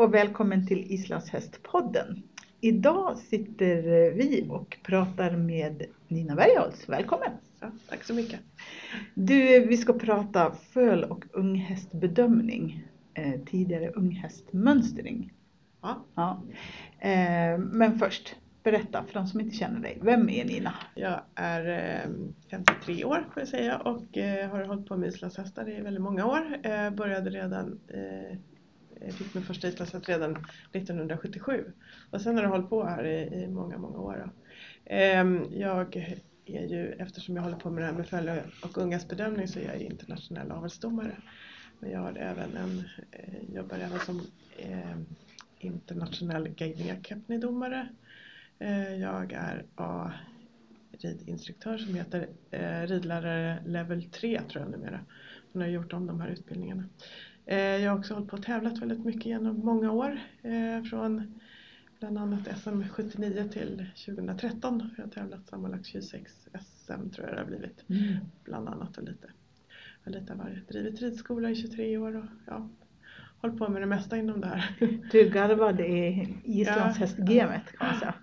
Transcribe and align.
och 0.00 0.14
välkommen 0.14 0.66
till 0.66 0.92
Islandshästpodden. 0.92 2.22
Idag 2.60 3.18
sitter 3.18 3.82
vi 4.10 4.46
och 4.50 4.78
pratar 4.82 5.36
med 5.36 5.84
Nina 6.08 6.34
Bergholtz. 6.34 6.88
Välkommen! 6.88 7.30
Ja, 7.60 7.70
tack 7.88 8.04
så 8.04 8.14
mycket. 8.14 8.40
Du, 9.14 9.66
vi 9.66 9.76
ska 9.76 9.92
prata 9.92 10.52
föl 10.52 11.04
och 11.04 11.24
unghästbedömning, 11.32 12.88
eh, 13.14 13.40
tidigare 13.46 13.90
unghästmönstring. 13.90 15.32
Ja. 15.80 16.04
Ja. 16.14 16.42
Eh, 16.98 17.58
men 17.58 17.98
först, 17.98 18.36
berätta 18.62 19.04
för 19.04 19.14
de 19.14 19.26
som 19.26 19.40
inte 19.40 19.56
känner 19.56 19.80
dig. 19.80 19.98
Vem 20.02 20.28
är 20.28 20.44
Nina? 20.44 20.74
Jag 20.94 21.20
är 21.34 21.68
eh, 22.04 22.10
53 22.50 23.04
år 23.04 23.26
får 23.34 23.40
jag 23.40 23.48
säga 23.48 23.78
och 23.78 24.18
eh, 24.18 24.50
har 24.50 24.64
hållit 24.64 24.86
på 24.86 24.96
med 24.96 25.08
islandshästar 25.08 25.68
i 25.68 25.80
väldigt 25.80 26.02
många 26.02 26.26
år. 26.26 26.58
Eh, 26.62 26.90
började 26.90 27.30
redan 27.30 27.80
eh, 27.88 28.38
jag 29.00 29.14
fick 29.14 29.34
min 29.34 29.44
första 29.44 29.68
islandshäst 29.68 30.08
redan 30.08 30.30
1977 30.72 31.72
och 32.10 32.20
sen 32.20 32.34
har 32.34 32.42
det 32.42 32.48
hållit 32.48 32.70
på 32.70 32.84
här 32.84 33.04
i, 33.04 33.42
i 33.42 33.48
många, 33.48 33.78
många 33.78 33.98
år. 33.98 34.30
Ehm, 34.84 35.46
jag 35.50 35.96
är 36.44 36.66
ju, 36.66 36.92
eftersom 36.92 37.36
jag 37.36 37.42
håller 37.42 37.56
på 37.56 37.70
med 37.70 37.82
det 37.82 37.86
här 37.86 37.94
med 37.94 38.08
följe 38.08 38.44
och 38.62 38.78
ungas 38.78 39.08
bedömning 39.08 39.48
så 39.48 39.58
är 39.58 39.64
jag 39.64 39.80
internationell 39.80 40.50
avelsdomare. 40.50 41.16
Men 41.78 41.90
jag 41.90 42.00
har 42.00 42.16
även 42.18 42.56
en, 42.56 42.82
eh, 43.10 43.54
jobbar 43.54 43.76
även 43.76 43.98
som 43.98 44.22
ehm, 44.58 45.06
internationell 45.58 46.48
guiding 46.48 46.90
academy-domare. 46.90 47.88
Eh, 48.58 48.94
jag 48.94 49.32
är 49.32 49.64
A 49.74 50.12
ridinstruktör 50.92 51.78
som 51.78 51.94
heter 51.94 52.28
eh, 52.50 52.86
ridlärare 52.86 53.58
level 53.66 54.02
3 54.02 54.40
tror 54.50 54.62
jag 54.62 54.70
numera. 54.70 55.00
Hon 55.52 55.62
har 55.62 55.68
gjort 55.68 55.92
om 55.92 56.06
de 56.06 56.20
här 56.20 56.28
utbildningarna. 56.28 56.84
Eh, 57.50 57.58
jag 57.58 57.90
har 57.90 57.98
också 57.98 58.14
hållit 58.14 58.28
på 58.28 58.36
och 58.36 58.42
tävlat 58.42 58.78
väldigt 58.78 59.04
mycket 59.04 59.26
genom 59.26 59.58
många 59.58 59.92
år. 59.92 60.20
Eh, 60.42 60.82
från 60.90 61.40
bland 61.98 62.18
annat 62.18 62.58
SM 62.58 62.82
79 62.90 63.48
till 63.52 63.86
2013. 64.06 64.90
Jag 64.96 65.04
har 65.04 65.10
tävlat 65.10 65.48
sammanlagt 65.48 65.86
26 65.86 66.48
SM 66.60 67.10
tror 67.10 67.26
jag 67.26 67.36
det 67.36 67.40
har 67.40 67.46
blivit. 67.46 67.84
Mm. 67.90 68.16
Bland 68.44 68.68
annat 68.68 68.98
och 68.98 69.04
lite, 69.04 69.28
och 70.04 70.10
lite 70.10 70.32
av 70.32 70.38
varje. 70.38 70.60
Drivit 70.68 71.00
ridskola 71.00 71.50
i 71.50 71.54
23 71.54 71.98
år 71.98 72.16
och 72.16 72.24
ja, 72.46 72.68
hållit 73.40 73.58
på 73.58 73.68
med 73.68 73.82
det 73.82 73.86
mesta 73.86 74.16
inom 74.16 74.40
det 74.40 74.46
här. 74.46 74.76
Du 75.10 75.20
är 75.20 75.30
garvad 75.30 75.80
i 75.80 76.28
islandshästgamet 76.44 77.72
kan 77.78 77.88
man 77.88 77.98
säga. 77.98 78.14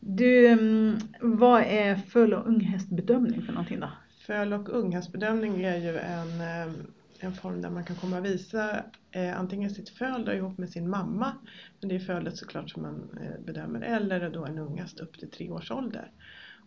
Du, 0.00 0.46
mm, 0.46 0.98
vad 1.20 1.62
är 1.62 1.96
föl 1.96 2.34
och 2.34 2.48
unghästbedömning 2.48 3.42
för 3.42 3.52
någonting 3.52 3.80
då? 3.80 3.88
Föl 4.26 4.52
och 4.52 4.68
unghästbedömning 4.68 5.62
är 5.62 5.76
ju 5.76 5.98
en, 5.98 6.40
eh, 6.40 6.74
en 7.20 7.34
form 7.34 7.62
där 7.62 7.70
man 7.70 7.84
kan 7.84 7.96
komma 7.96 8.18
och 8.18 8.24
visa 8.24 8.84
eh, 9.10 9.40
antingen 9.40 9.70
sitt 9.70 9.88
föl 9.88 10.24
då 10.24 10.32
ihop 10.32 10.58
med 10.58 10.70
sin 10.70 10.90
mamma, 10.90 11.32
men 11.80 11.88
det 11.88 11.94
är 11.94 12.00
fölet 12.00 12.36
såklart 12.36 12.70
som 12.70 12.82
man 12.82 13.18
eh, 13.20 13.44
bedömer, 13.44 13.80
eller 13.80 14.30
då 14.30 14.44
en 14.44 14.58
unghäst 14.58 15.00
upp 15.00 15.18
till 15.18 15.30
tre 15.30 15.50
års 15.50 15.70
ålder. 15.70 16.10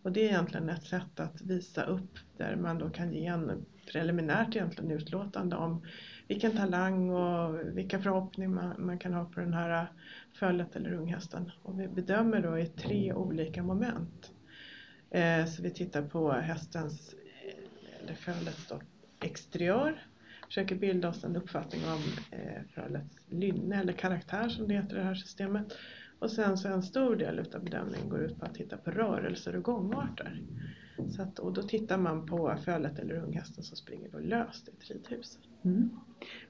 Och 0.02 0.12
det 0.12 0.20
är 0.20 0.28
egentligen 0.28 0.68
ett 0.68 0.84
sätt 0.84 1.20
att 1.20 1.42
visa 1.42 1.84
upp 1.84 2.18
där 2.36 2.56
man 2.56 2.78
då 2.78 2.90
kan 2.90 3.12
ge 3.12 3.26
en 3.26 3.66
preliminärt 3.92 4.56
egentligen 4.56 4.90
utlåtande 4.90 5.56
om 5.56 5.82
vilken 6.28 6.56
talang 6.56 7.10
och 7.10 7.60
vilka 7.76 8.00
förhoppningar 8.00 8.50
man, 8.50 8.86
man 8.86 8.98
kan 8.98 9.12
ha 9.12 9.24
på 9.24 9.40
den 9.40 9.54
här 9.54 9.82
eh, 9.82 9.88
fölet 10.32 10.76
eller 10.76 10.92
unghästen. 10.92 11.52
Och 11.62 11.80
vi 11.80 11.88
bedömer 11.88 12.42
då 12.42 12.58
i 12.58 12.66
tre 12.66 13.12
olika 13.12 13.62
moment. 13.62 14.30
Eh, 15.10 15.46
så 15.46 15.62
vi 15.62 15.70
tittar 15.70 16.02
på 16.02 16.32
hästens, 16.32 17.14
eh, 17.14 18.02
eller 18.02 18.14
fölets 18.14 18.66
då, 18.68 18.80
exteriör, 19.20 20.02
försöker 20.50 20.76
bilda 20.76 21.08
oss 21.08 21.24
en 21.24 21.36
uppfattning 21.36 21.80
om 21.84 22.00
eh, 22.38 22.62
fölets 22.74 23.16
lynne 23.28 23.80
eller 23.80 23.92
karaktär 23.92 24.48
som 24.48 24.68
det 24.68 24.74
heter 24.74 24.96
i 24.96 24.98
det 24.98 25.04
här 25.04 25.14
systemet. 25.14 25.72
Och 26.18 26.30
sen 26.30 26.58
så 26.58 26.68
en 26.68 26.82
stor 26.82 27.16
del 27.16 27.38
utav 27.38 27.64
bedömningen 27.64 28.08
går 28.08 28.20
ut 28.20 28.38
på 28.38 28.44
att 28.44 28.54
titta 28.54 28.76
på 28.76 28.90
rörelser 28.90 29.56
och 29.56 29.62
gångarter. 29.62 30.42
Så 31.08 31.22
att, 31.22 31.38
och 31.38 31.52
då 31.52 31.62
tittar 31.62 31.98
man 31.98 32.26
på 32.26 32.56
fölet 32.64 32.98
eller 32.98 33.14
unghästen 33.14 33.64
som 33.64 33.76
springer 33.76 34.08
då 34.08 34.18
löst 34.18 34.68
i 34.68 34.70
ett 34.70 34.90
ridhus. 34.90 35.38
Mm. 35.64 35.90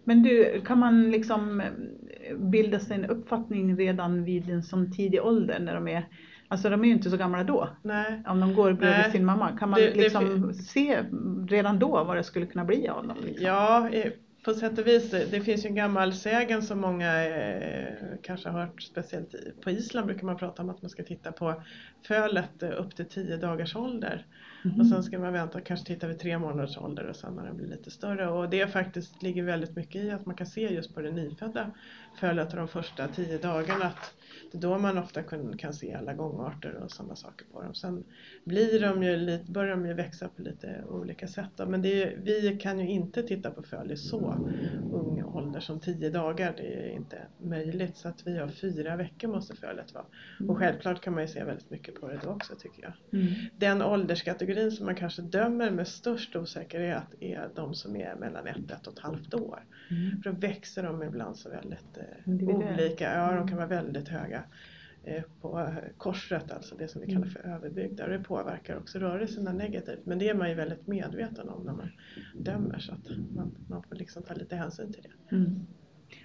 Men 0.04 0.22
du, 0.22 0.60
kan 0.66 0.78
man 0.78 1.10
liksom 1.10 1.60
eh, 1.60 2.36
bilda 2.36 2.80
sig 2.80 2.96
en 2.96 3.04
uppfattning 3.04 3.76
redan 3.76 4.24
vid 4.24 4.50
en 4.50 4.62
sån 4.62 4.92
tidig 4.92 5.22
ålder 5.22 5.60
när 5.60 5.74
de 5.74 5.88
är 5.88 6.08
Alltså 6.52 6.70
de 6.70 6.80
är 6.82 6.86
ju 6.86 6.92
inte 6.92 7.10
så 7.10 7.16
gamla 7.16 7.44
då. 7.44 7.68
Nej. 7.82 8.22
Om 8.26 8.40
de 8.40 8.54
går 8.54 8.72
bredvid 8.72 8.98
Nej. 8.98 9.10
sin 9.10 9.24
mamma. 9.24 9.58
Kan 9.58 9.70
man 9.70 9.80
Det- 9.80 9.90
det 9.90 9.94
liksom 10.02 10.54
se 10.54 11.02
redan 11.48 11.78
då 11.78 12.04
vad 12.04 12.16
det 12.16 12.22
skulle 12.24 12.46
kunna 12.46 12.64
bli 12.64 12.88
av 12.88 13.06
dem? 13.08 13.16
Liksom? 13.24 13.46
Ja, 13.46 13.88
på 14.44 14.54
sätt 14.54 14.78
och 14.78 14.86
vis. 14.86 15.10
Det 15.10 15.40
finns 15.40 15.64
ju 15.64 15.68
en 15.68 15.74
gammal 15.74 16.12
sägen 16.12 16.62
som 16.62 16.80
många 16.80 17.24
eh, 17.24 17.92
kanske 18.22 18.48
har 18.48 18.60
hört, 18.60 18.82
speciellt 18.82 19.34
på 19.64 19.70
Island 19.70 20.06
brukar 20.06 20.26
man 20.26 20.36
prata 20.36 20.62
om 20.62 20.70
att 20.70 20.82
man 20.82 20.90
ska 20.90 21.02
titta 21.02 21.32
på 21.32 21.62
fölet 22.06 22.62
eh, 22.62 22.70
upp 22.80 22.96
till 22.96 23.06
10 23.08 23.36
dagars 23.36 23.76
ålder. 23.76 24.26
Mhm. 24.62 24.80
Och 24.80 24.86
sen 24.86 25.02
ska 25.02 25.18
man 25.18 25.32
vänta 25.32 25.58
och 25.58 25.64
kanske 25.64 25.86
titta 25.86 26.06
vid 26.06 26.18
tre 26.18 26.38
månaders 26.38 26.78
ålder 26.78 27.06
och 27.06 27.16
sen 27.16 27.34
när 27.34 27.44
den 27.44 27.56
blir 27.56 27.66
lite 27.66 27.90
större. 27.90 28.28
Och 28.28 28.50
det 28.50 28.66
faktiskt 28.66 29.22
ligger 29.22 29.42
väldigt 29.42 29.76
mycket 29.76 30.02
i 30.02 30.10
att 30.10 30.26
man 30.26 30.34
kan 30.34 30.46
se 30.46 30.74
just 30.74 30.94
på 30.94 31.00
det 31.00 31.10
nyfödda 31.10 31.70
fölet 32.20 32.50
de 32.50 32.68
första 32.68 33.08
10 33.08 33.38
dagarna 33.38 33.84
att 33.84 34.14
det 34.52 34.58
är 34.58 34.62
då 34.62 34.78
man 34.78 34.98
ofta 34.98 35.22
kan, 35.22 35.56
kan 35.56 35.74
se 35.74 35.94
alla 35.94 36.14
gångarter 36.14 36.74
och 36.74 36.90
sådana 36.90 37.16
saker 37.16 37.46
på 37.52 37.62
dem. 37.62 37.74
Sen 37.74 38.04
blir 38.44 38.80
de 38.80 39.02
ju 39.02 39.16
lite, 39.16 39.52
börjar 39.52 39.70
de 39.70 39.86
ju 39.86 39.94
växa 39.94 40.28
på 40.28 40.42
lite 40.42 40.84
olika 40.88 41.28
sätt. 41.28 41.50
Då. 41.56 41.66
Men 41.66 41.84
är, 41.84 42.16
vi 42.22 42.58
kan 42.62 42.78
ju 42.78 42.88
inte 42.88 43.22
titta 43.22 43.50
på 43.50 43.62
föl 43.62 43.92
i 43.92 43.96
så 43.96 44.48
ung 44.92 45.19
ålder 45.36 45.60
som 45.60 45.80
10 45.80 46.10
dagar. 46.10 46.54
Det 46.56 46.62
är 46.62 46.88
inte 46.88 47.18
möjligt. 47.38 47.96
Så 47.96 48.08
att 48.08 48.26
vi 48.26 48.38
har 48.38 48.48
fyra 48.48 48.96
veckor 48.96 49.28
måste 49.28 49.56
fölet 49.56 49.94
vara. 49.94 50.04
Och 50.48 50.58
självklart 50.58 51.00
kan 51.00 51.14
man 51.14 51.22
ju 51.22 51.28
se 51.28 51.44
väldigt 51.44 51.70
mycket 51.70 52.00
på 52.00 52.08
det 52.08 52.20
då 52.22 52.28
också 52.28 52.54
tycker 52.54 52.82
jag. 52.82 53.20
Mm. 53.20 53.34
Den 53.56 53.82
ålderskategorin 53.82 54.72
som 54.72 54.86
man 54.86 54.94
kanske 54.94 55.22
dömer 55.22 55.70
med 55.70 55.88
störst 55.88 56.36
osäkerhet 56.36 57.14
är 57.20 57.50
de 57.54 57.74
som 57.74 57.96
är 57.96 58.14
mellan 58.14 58.46
ett, 58.46 58.70
ett 58.70 58.86
och 58.86 58.92
ett 58.92 58.98
halvt 58.98 59.34
år. 59.34 59.64
Mm. 59.90 60.22
För 60.22 60.30
då 60.30 60.36
växer 60.36 60.82
de 60.82 61.02
ibland 61.02 61.36
så 61.36 61.50
väldigt 61.50 61.98
eh, 61.98 62.32
olika. 62.48 63.14
Ja, 63.14 63.32
de 63.32 63.48
kan 63.48 63.56
vara 63.56 63.68
väldigt 63.68 64.08
höga 64.08 64.42
på 65.40 65.58
eh, 65.58 65.74
korset, 65.98 66.52
alltså 66.52 66.74
det 66.74 66.88
som 66.88 67.00
vi 67.00 67.12
kallar 67.12 67.26
för 67.26 67.46
överbygda. 67.46 68.04
Och 68.04 68.10
det 68.10 68.18
påverkar 68.18 68.78
också 68.78 68.98
rörelserna 68.98 69.52
negativt. 69.52 70.06
Men 70.06 70.18
det 70.18 70.28
är 70.28 70.34
man 70.34 70.48
ju 70.48 70.54
väldigt 70.54 70.86
medveten 70.86 71.48
om 71.48 71.62
när 71.62 71.72
man 71.72 71.90
dömer 72.34 72.78
så 72.78 72.92
att 72.92 73.08
man, 73.36 73.54
man 73.68 73.82
får 73.82 73.96
liksom 73.96 74.22
ta 74.22 74.34
lite 74.34 74.56
hänsyn 74.56 74.92
till 74.92 75.02
det. 75.02 75.36
Mm. 75.36 75.66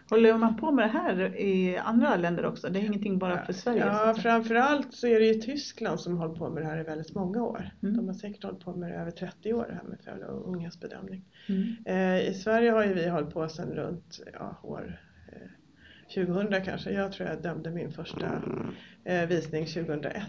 Håller 0.10 0.38
man 0.38 0.56
på 0.56 0.72
med 0.72 0.86
det 0.86 0.90
här 0.90 1.36
i 1.36 1.78
andra 1.78 2.16
länder 2.16 2.46
också? 2.46 2.70
Det 2.70 2.80
är 2.80 2.84
ingenting 2.84 3.20
bara 3.20 3.46
för 3.46 3.54
Sverige? 3.54 3.86
Ja, 3.86 4.14
framförallt 4.14 4.94
så 4.94 5.08
är 5.08 5.20
det 5.20 5.26
ju 5.26 5.34
Tyskland 5.34 6.00
som 6.00 6.18
har 6.18 6.28
hållit 6.28 6.40
på 6.40 6.50
med 6.50 6.64
det 6.64 6.68
här 6.68 6.80
i 6.80 6.84
väldigt 6.84 7.16
många 7.16 7.44
år. 7.44 7.70
Mm. 7.84 7.98
De 7.98 8.08
har 8.08 8.14
säkert 8.14 8.44
hållit 8.44 8.60
på 8.60 8.76
med 8.76 8.90
det 8.90 8.96
i 8.96 8.98
över 8.98 9.12
30 9.12 9.54
år, 9.54 9.66
det 9.70 9.74
här 9.74 9.84
med 9.84 10.00
föl 10.04 10.24
och 10.24 10.48
ungas 10.48 10.80
bedömning. 10.80 11.26
Mm. 11.48 11.76
Eh, 11.86 12.30
I 12.30 12.34
Sverige 12.34 12.72
har 12.72 12.86
ju 12.86 12.94
vi 12.94 13.10
hållit 13.10 13.34
på 13.34 13.50
sedan 13.50 13.72
runt 13.72 14.20
ja, 14.34 14.58
år 14.64 15.00
2000 16.16 16.62
kanske. 16.66 16.92
Jag 16.92 17.12
tror 17.12 17.30
jag 17.30 17.42
dömde 17.42 17.72
min 17.72 17.92
första 17.92 18.42
eh, 19.04 19.28
visning 19.28 19.66
2001. 19.66 20.24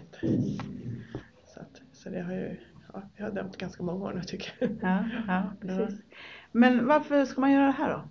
Så, 1.45 1.59
att, 1.59 1.81
så 1.93 2.09
det 2.09 2.21
har 2.21 2.33
ju, 2.33 2.57
ja, 2.93 3.09
jag 3.15 3.25
har 3.25 3.31
dömt 3.31 3.57
ganska 3.57 3.83
många 3.83 4.05
år 4.05 4.13
nu 4.13 4.21
tycker 4.21 4.53
jag. 4.59 4.69
Ja, 4.81 5.05
ja, 5.27 5.53
precis. 5.61 5.99
Men 6.51 6.87
varför 6.87 7.25
ska 7.25 7.41
man 7.41 7.51
göra 7.51 7.65
det 7.65 7.71
här 7.71 7.89
då? 7.89 8.09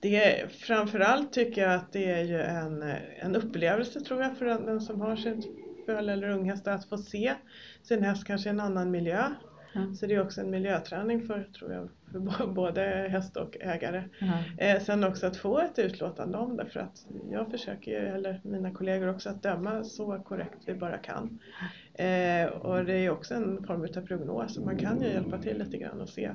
Det 0.00 0.40
är, 0.40 0.48
framförallt 0.48 1.32
tycker 1.32 1.62
jag 1.62 1.74
att 1.74 1.92
det 1.92 2.10
är 2.10 2.24
ju 2.24 2.40
en, 2.40 2.82
en 3.18 3.36
upplevelse 3.36 4.00
tror 4.00 4.22
jag 4.22 4.38
för 4.38 4.44
den, 4.44 4.80
som 4.80 5.00
har 5.00 5.16
sin 5.16 5.42
föl 5.86 6.08
eller 6.08 6.28
unghäst 6.28 6.66
att 6.66 6.88
få 6.88 6.98
se 6.98 7.34
sin 7.82 8.02
häst 8.02 8.24
kanske 8.26 8.48
i 8.48 8.50
en 8.50 8.60
annan 8.60 8.90
miljö. 8.90 9.24
Ja. 9.72 9.94
Så 9.94 10.06
det 10.06 10.14
är 10.14 10.22
också 10.22 10.40
en 10.40 10.50
miljöträning 10.50 11.26
för, 11.26 11.42
tror 11.42 11.72
jag, 11.72 11.88
för 12.12 12.46
både 12.46 12.80
häst 13.10 13.36
och 13.36 13.56
ägare. 13.60 14.04
Eh, 14.58 14.80
sen 14.80 15.04
också 15.04 15.26
att 15.26 15.36
få 15.36 15.58
ett 15.58 15.78
utlåtande 15.78 16.38
om 16.38 16.56
det 16.56 16.66
för 16.66 16.80
att 16.80 17.06
jag 17.30 17.50
försöker 17.50 17.90
ju, 17.90 18.06
eller 18.06 18.40
mina 18.44 18.70
kollegor 18.70 19.08
också, 19.08 19.30
att 19.30 19.42
döma 19.42 19.84
så 19.84 20.18
korrekt 20.18 20.58
vi 20.66 20.74
bara 20.74 20.98
kan. 20.98 21.38
Eh, 21.98 22.46
och 22.48 22.84
det 22.84 22.92
är 22.94 23.10
också 23.10 23.34
en 23.34 23.62
form 23.66 23.82
av 23.82 24.06
prognos, 24.06 24.54
så 24.54 24.60
man 24.60 24.78
kan 24.78 25.02
ju 25.02 25.08
hjälpa 25.08 25.38
till 25.38 25.58
lite 25.58 25.76
grann 25.78 26.00
och 26.00 26.08
se. 26.08 26.30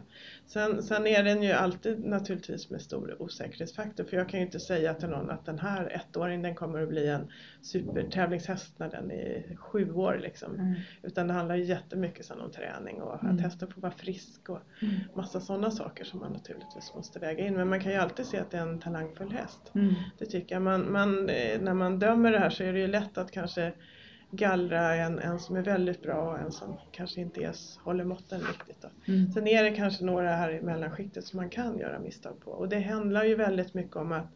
Sen, 0.45 0.83
sen 0.83 1.07
är 1.07 1.23
den 1.23 1.43
ju 1.43 1.51
alltid 1.51 2.05
naturligtvis 2.05 2.69
med 2.69 2.81
stor 2.81 3.21
osäkerhetsfaktor 3.21 4.03
för 4.03 4.17
jag 4.17 4.29
kan 4.29 4.39
ju 4.39 4.45
inte 4.45 4.59
säga 4.59 4.93
till 4.93 5.09
någon 5.09 5.29
att 5.29 5.45
den 5.45 5.59
här 5.59 5.85
ettåringen 5.95 6.41
den 6.41 6.55
kommer 6.55 6.81
att 6.81 6.89
bli 6.89 7.07
en 7.09 7.27
supertävlingshäst 7.61 8.79
när 8.79 8.89
den 8.89 9.11
är 9.11 9.55
sju 9.55 9.91
år 9.93 10.19
liksom. 10.21 10.55
Mm. 10.55 10.73
Utan 11.03 11.27
det 11.27 11.33
handlar 11.33 11.55
ju 11.55 11.63
jättemycket 11.63 12.25
sen 12.25 12.39
om 12.41 12.51
träning 12.51 13.01
och 13.01 13.15
att 13.15 13.23
Mm. 13.23 13.37
hästen 13.39 13.71
får 13.71 13.81
vara 13.81 13.91
frisk 13.91 14.49
och 14.49 14.59
Mm. 14.81 14.93
massa 15.15 15.39
sådana 15.39 15.71
saker 15.71 16.03
som 16.05 16.19
man 16.19 16.33
naturligtvis 16.33 16.93
måste 16.95 17.19
väga 17.19 17.47
in. 17.47 17.53
Men 17.53 17.69
man 17.69 17.79
kan 17.79 17.91
ju 17.91 17.97
alltid 17.97 18.25
se 18.25 18.37
att 18.37 18.51
det 18.51 18.57
är 18.57 18.61
en 18.61 18.79
talangfull 18.79 19.31
häst. 19.31 19.71
Mm. 19.75 19.93
Det 20.17 20.25
tycker 20.25 20.55
jag. 20.55 20.61
Man, 20.61 20.91
man, 20.91 21.29
eh, 21.29 21.61
när 21.61 21.73
man 21.73 21.99
dömer 21.99 22.31
det 22.31 22.39
här 22.39 22.49
så 22.49 22.63
är 22.63 22.73
det 22.73 22.79
ju 22.79 22.87
lätt 22.87 23.17
att 23.17 23.31
kanske 23.31 23.73
gallra 24.35 24.95
en, 24.95 25.19
en 25.19 25.39
som 25.39 25.55
är 25.55 25.61
väldigt 25.61 26.01
bra 26.01 26.31
och 26.31 26.39
en 26.39 26.51
som 26.51 26.75
kanske 26.91 27.21
inte 27.21 27.41
ens 27.41 27.77
håller 27.77 28.03
måtten 28.03 28.39
riktigt. 28.39 28.81
Då. 28.81 29.13
Mm. 29.13 29.31
Sen 29.31 29.47
är 29.47 29.63
det 29.63 29.71
kanske 29.71 30.05
några 30.05 30.35
här 30.35 30.51
i 30.51 30.61
mellanskiktet 30.61 31.25
som 31.25 31.37
man 31.37 31.49
kan 31.49 31.77
göra 31.79 31.99
misstag 31.99 32.39
på. 32.39 32.51
Och 32.51 32.69
det 32.69 32.79
handlar 32.79 33.23
ju 33.23 33.35
väldigt 33.35 33.73
mycket 33.73 33.95
om 33.95 34.11
att 34.11 34.27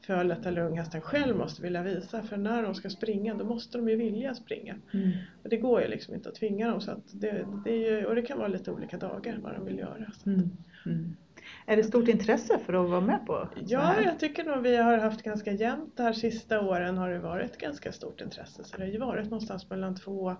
fölet 0.00 0.46
eller 0.46 0.60
unghästen 0.60 1.00
själv 1.00 1.36
måste 1.36 1.62
vilja 1.62 1.82
visa 1.82 2.22
för 2.22 2.36
när 2.36 2.62
de 2.62 2.74
ska 2.74 2.90
springa 2.90 3.34
då 3.34 3.44
måste 3.44 3.78
de 3.78 3.88
ju 3.88 3.96
vilja 3.96 4.34
springa. 4.34 4.76
Mm. 4.92 5.10
Och 5.42 5.48
det 5.48 5.56
går 5.56 5.80
ju 5.82 5.88
liksom 5.88 6.14
inte 6.14 6.28
att 6.28 6.34
tvinga 6.34 6.68
dem 6.68 6.80
så 6.80 6.90
att 6.90 7.04
det, 7.12 7.46
det 7.64 7.70
är 7.70 7.90
ju, 7.90 8.06
och 8.06 8.14
det 8.14 8.22
kan 8.22 8.38
vara 8.38 8.48
lite 8.48 8.70
olika 8.70 8.98
dagar 8.98 9.38
vad 9.42 9.54
de 9.54 9.64
vill 9.64 9.78
göra. 9.78 10.12
Mm. 10.26 10.50
Mm. 10.86 11.16
Är 11.66 11.76
det 11.76 11.84
stort 11.84 12.08
intresse 12.08 12.58
för 12.66 12.72
att 12.84 12.90
vara 12.90 13.00
med 13.00 13.26
på 13.26 13.48
så 13.56 13.62
Ja, 13.66 14.00
jag 14.00 14.18
tycker 14.20 14.44
nog 14.44 14.62
vi 14.62 14.76
har 14.76 14.98
haft 14.98 15.22
ganska 15.22 15.52
jämnt 15.52 15.96
de 15.96 16.02
här 16.02 16.12
sista 16.12 16.60
åren 16.60 16.98
har 16.98 17.10
det 17.10 17.18
varit 17.18 17.58
ganska 17.58 17.92
stort 17.92 18.20
intresse. 18.20 18.64
Så 18.64 18.76
det 18.76 18.82
har 18.84 18.90
ju 18.90 18.98
varit 18.98 19.24
någonstans 19.24 19.70
mellan 19.70 19.94
två, 19.94 20.36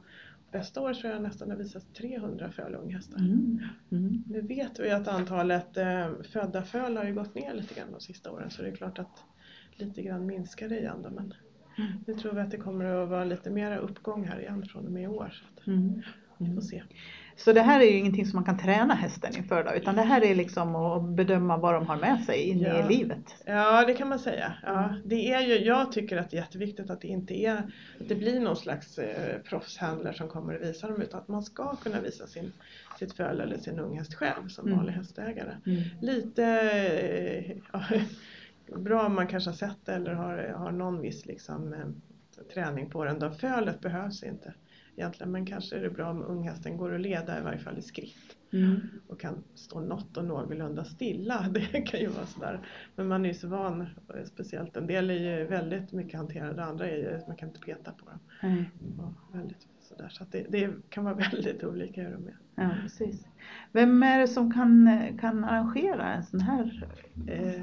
bästa 0.52 0.80
år 0.80 0.94
tror 0.94 1.12
jag 1.12 1.22
nästan 1.22 1.50
har 1.50 1.56
visat 1.56 1.94
300 1.94 2.50
föl 2.50 2.74
och 2.74 2.82
unghästar. 2.82 3.18
Mm. 3.18 3.58
Mm. 3.90 4.24
Nu 4.28 4.40
vet 4.40 4.78
vi 4.80 4.90
att 4.90 5.08
antalet 5.08 5.76
eh, 5.76 6.08
födda 6.32 6.62
föl 6.62 6.96
har 6.96 7.04
ju 7.04 7.14
gått 7.14 7.34
ner 7.34 7.54
lite 7.54 7.74
grann 7.74 7.92
de 7.92 8.00
sista 8.00 8.30
åren 8.30 8.50
så 8.50 8.62
det 8.62 8.68
är 8.68 8.74
klart 8.74 8.98
att 8.98 9.22
lite 9.72 10.02
grann 10.02 10.26
minskar 10.26 10.68
det 10.68 10.78
igen 10.78 11.02
då, 11.02 11.10
men 11.10 11.34
Mm. 11.78 11.92
nu 12.06 12.14
tror 12.14 12.32
vi 12.32 12.40
att 12.40 12.50
det 12.50 12.56
kommer 12.56 12.84
att 12.84 13.08
vara 13.08 13.24
lite 13.24 13.50
mera 13.50 13.76
uppgång 13.78 14.24
här 14.24 14.40
igen 14.40 14.64
från 14.64 14.86
och 14.86 14.92
med 14.92 15.02
i 15.02 15.06
år. 15.06 15.32
Så 15.32 15.44
att 15.60 15.66
Mm. 15.66 16.02
Vi 16.40 16.46
får 16.46 16.52
Mm. 16.52 16.62
se. 16.62 16.82
Så 17.36 17.52
det 17.52 17.60
här 17.62 17.80
är 17.80 17.84
ju 17.84 17.98
ingenting 17.98 18.26
som 18.26 18.36
man 18.36 18.44
kan 18.44 18.58
träna 18.58 18.94
hästen 18.94 19.36
inför 19.36 19.64
då, 19.64 19.72
utan 19.74 19.94
det 19.96 20.02
här 20.02 20.24
är 20.24 20.34
liksom 20.34 20.74
att 20.76 21.02
bedöma 21.08 21.56
vad 21.56 21.74
de 21.74 21.86
har 21.86 21.96
med 21.96 22.24
sig 22.24 22.42
in 22.42 22.60
Ja. 22.60 22.78
i 22.90 22.96
livet. 22.96 23.34
Ja, 23.46 23.84
det 23.86 23.94
kan 23.94 24.08
man 24.08 24.18
säga. 24.18 24.52
Ja, 24.66 24.94
det 25.04 25.32
är 25.32 25.40
ju, 25.40 25.54
jag 25.64 25.92
tycker 25.92 26.16
att 26.16 26.30
det 26.30 26.36
är 26.36 26.40
jätteviktigt 26.40 26.90
att 26.90 27.00
det 27.00 27.08
inte 27.08 27.34
är, 27.34 27.56
att 28.00 28.08
det 28.08 28.14
blir 28.14 28.40
någon 28.40 28.56
slags 28.56 28.98
eh, 28.98 29.38
proffshandlare 29.38 30.14
som 30.14 30.28
kommer 30.28 30.54
att 30.54 30.62
visa 30.62 30.86
dem 30.88 31.02
utan 31.02 31.20
att 31.20 31.28
man 31.28 31.42
ska 31.42 31.76
kunna 31.76 32.00
visa 32.00 32.26
sin, 32.26 32.52
sitt 32.98 33.12
föl 33.12 33.40
eller 33.40 33.58
sin 33.58 33.78
unghäst 33.78 34.14
själv 34.14 34.48
som 34.48 34.66
Mm. 34.66 34.76
vanlig 34.78 34.92
hästägare. 34.92 35.56
Mm. 35.66 35.82
Lite 36.00 36.44
eh, 36.44 37.56
ja, 37.72 37.82
bra 38.76 39.06
om 39.06 39.14
man 39.14 39.26
kanske 39.26 39.50
har 39.50 39.56
sett 39.56 39.78
det 39.86 39.92
eller 39.94 40.12
har, 40.14 40.54
har 40.56 40.70
någon 40.72 41.00
viss 41.00 41.26
liksom, 41.26 41.72
eh, 41.72 42.44
träning 42.54 42.90
på 42.90 43.04
den. 43.04 43.18
Då. 43.18 43.30
Fölet 43.30 43.80
behövs 43.80 44.22
inte 44.22 44.54
egentligen 44.96 45.32
men 45.32 45.46
kanske 45.46 45.76
är 45.76 45.82
det 45.82 45.90
bra 45.90 46.10
om 46.10 46.22
unghästen 46.22 46.76
går 46.76 46.94
att 46.94 47.00
leda 47.00 47.38
i 47.38 47.42
varje 47.42 47.58
fall 47.58 47.78
i 47.78 47.82
skritt 47.82 48.36
Mm. 48.52 48.80
och 49.08 49.20
kan 49.20 49.42
stå 49.54 49.80
något 49.80 50.16
och 50.16 50.24
någorlunda 50.24 50.84
stilla. 50.84 51.46
Det 51.52 51.82
kan 51.82 52.00
ju 52.00 52.06
vara 52.06 52.26
sådär. 52.26 52.60
Men 52.96 53.08
man 53.08 53.24
är 53.24 53.28
ju 53.28 53.34
så 53.34 53.48
van, 53.48 53.86
speciellt 54.24 54.76
en 54.76 54.86
del 54.86 55.10
är 55.10 55.38
ju 55.38 55.44
väldigt 55.46 55.92
mycket 55.92 56.14
hanterade, 56.18 56.64
andra 56.64 56.88
är 56.90 56.96
ju, 56.96 57.20
man 57.26 57.36
kan 57.36 57.48
inte 57.48 57.60
peta 57.60 57.92
på 57.92 58.04
dem. 58.10 58.18
Och 58.98 59.36
väldigt 59.38 59.68
sådär. 59.80 60.08
Så 60.08 60.24
det, 60.30 60.46
det 60.48 60.70
kan 60.88 61.04
vara 61.04 61.14
väldigt 61.32 61.64
olika 61.64 62.02
hur 62.02 62.12
de 62.12 62.26
är. 62.26 62.36
Ja, 62.54 62.70
precis. 62.82 63.26
Vem 63.72 64.02
är 64.02 64.18
det 64.20 64.28
som 64.28 64.52
kan, 64.52 64.88
kan 65.20 65.44
arrangera 65.44 66.14
en 66.14 66.24
sån 66.24 66.40
här? 66.40 66.88
Eh, 67.28 67.62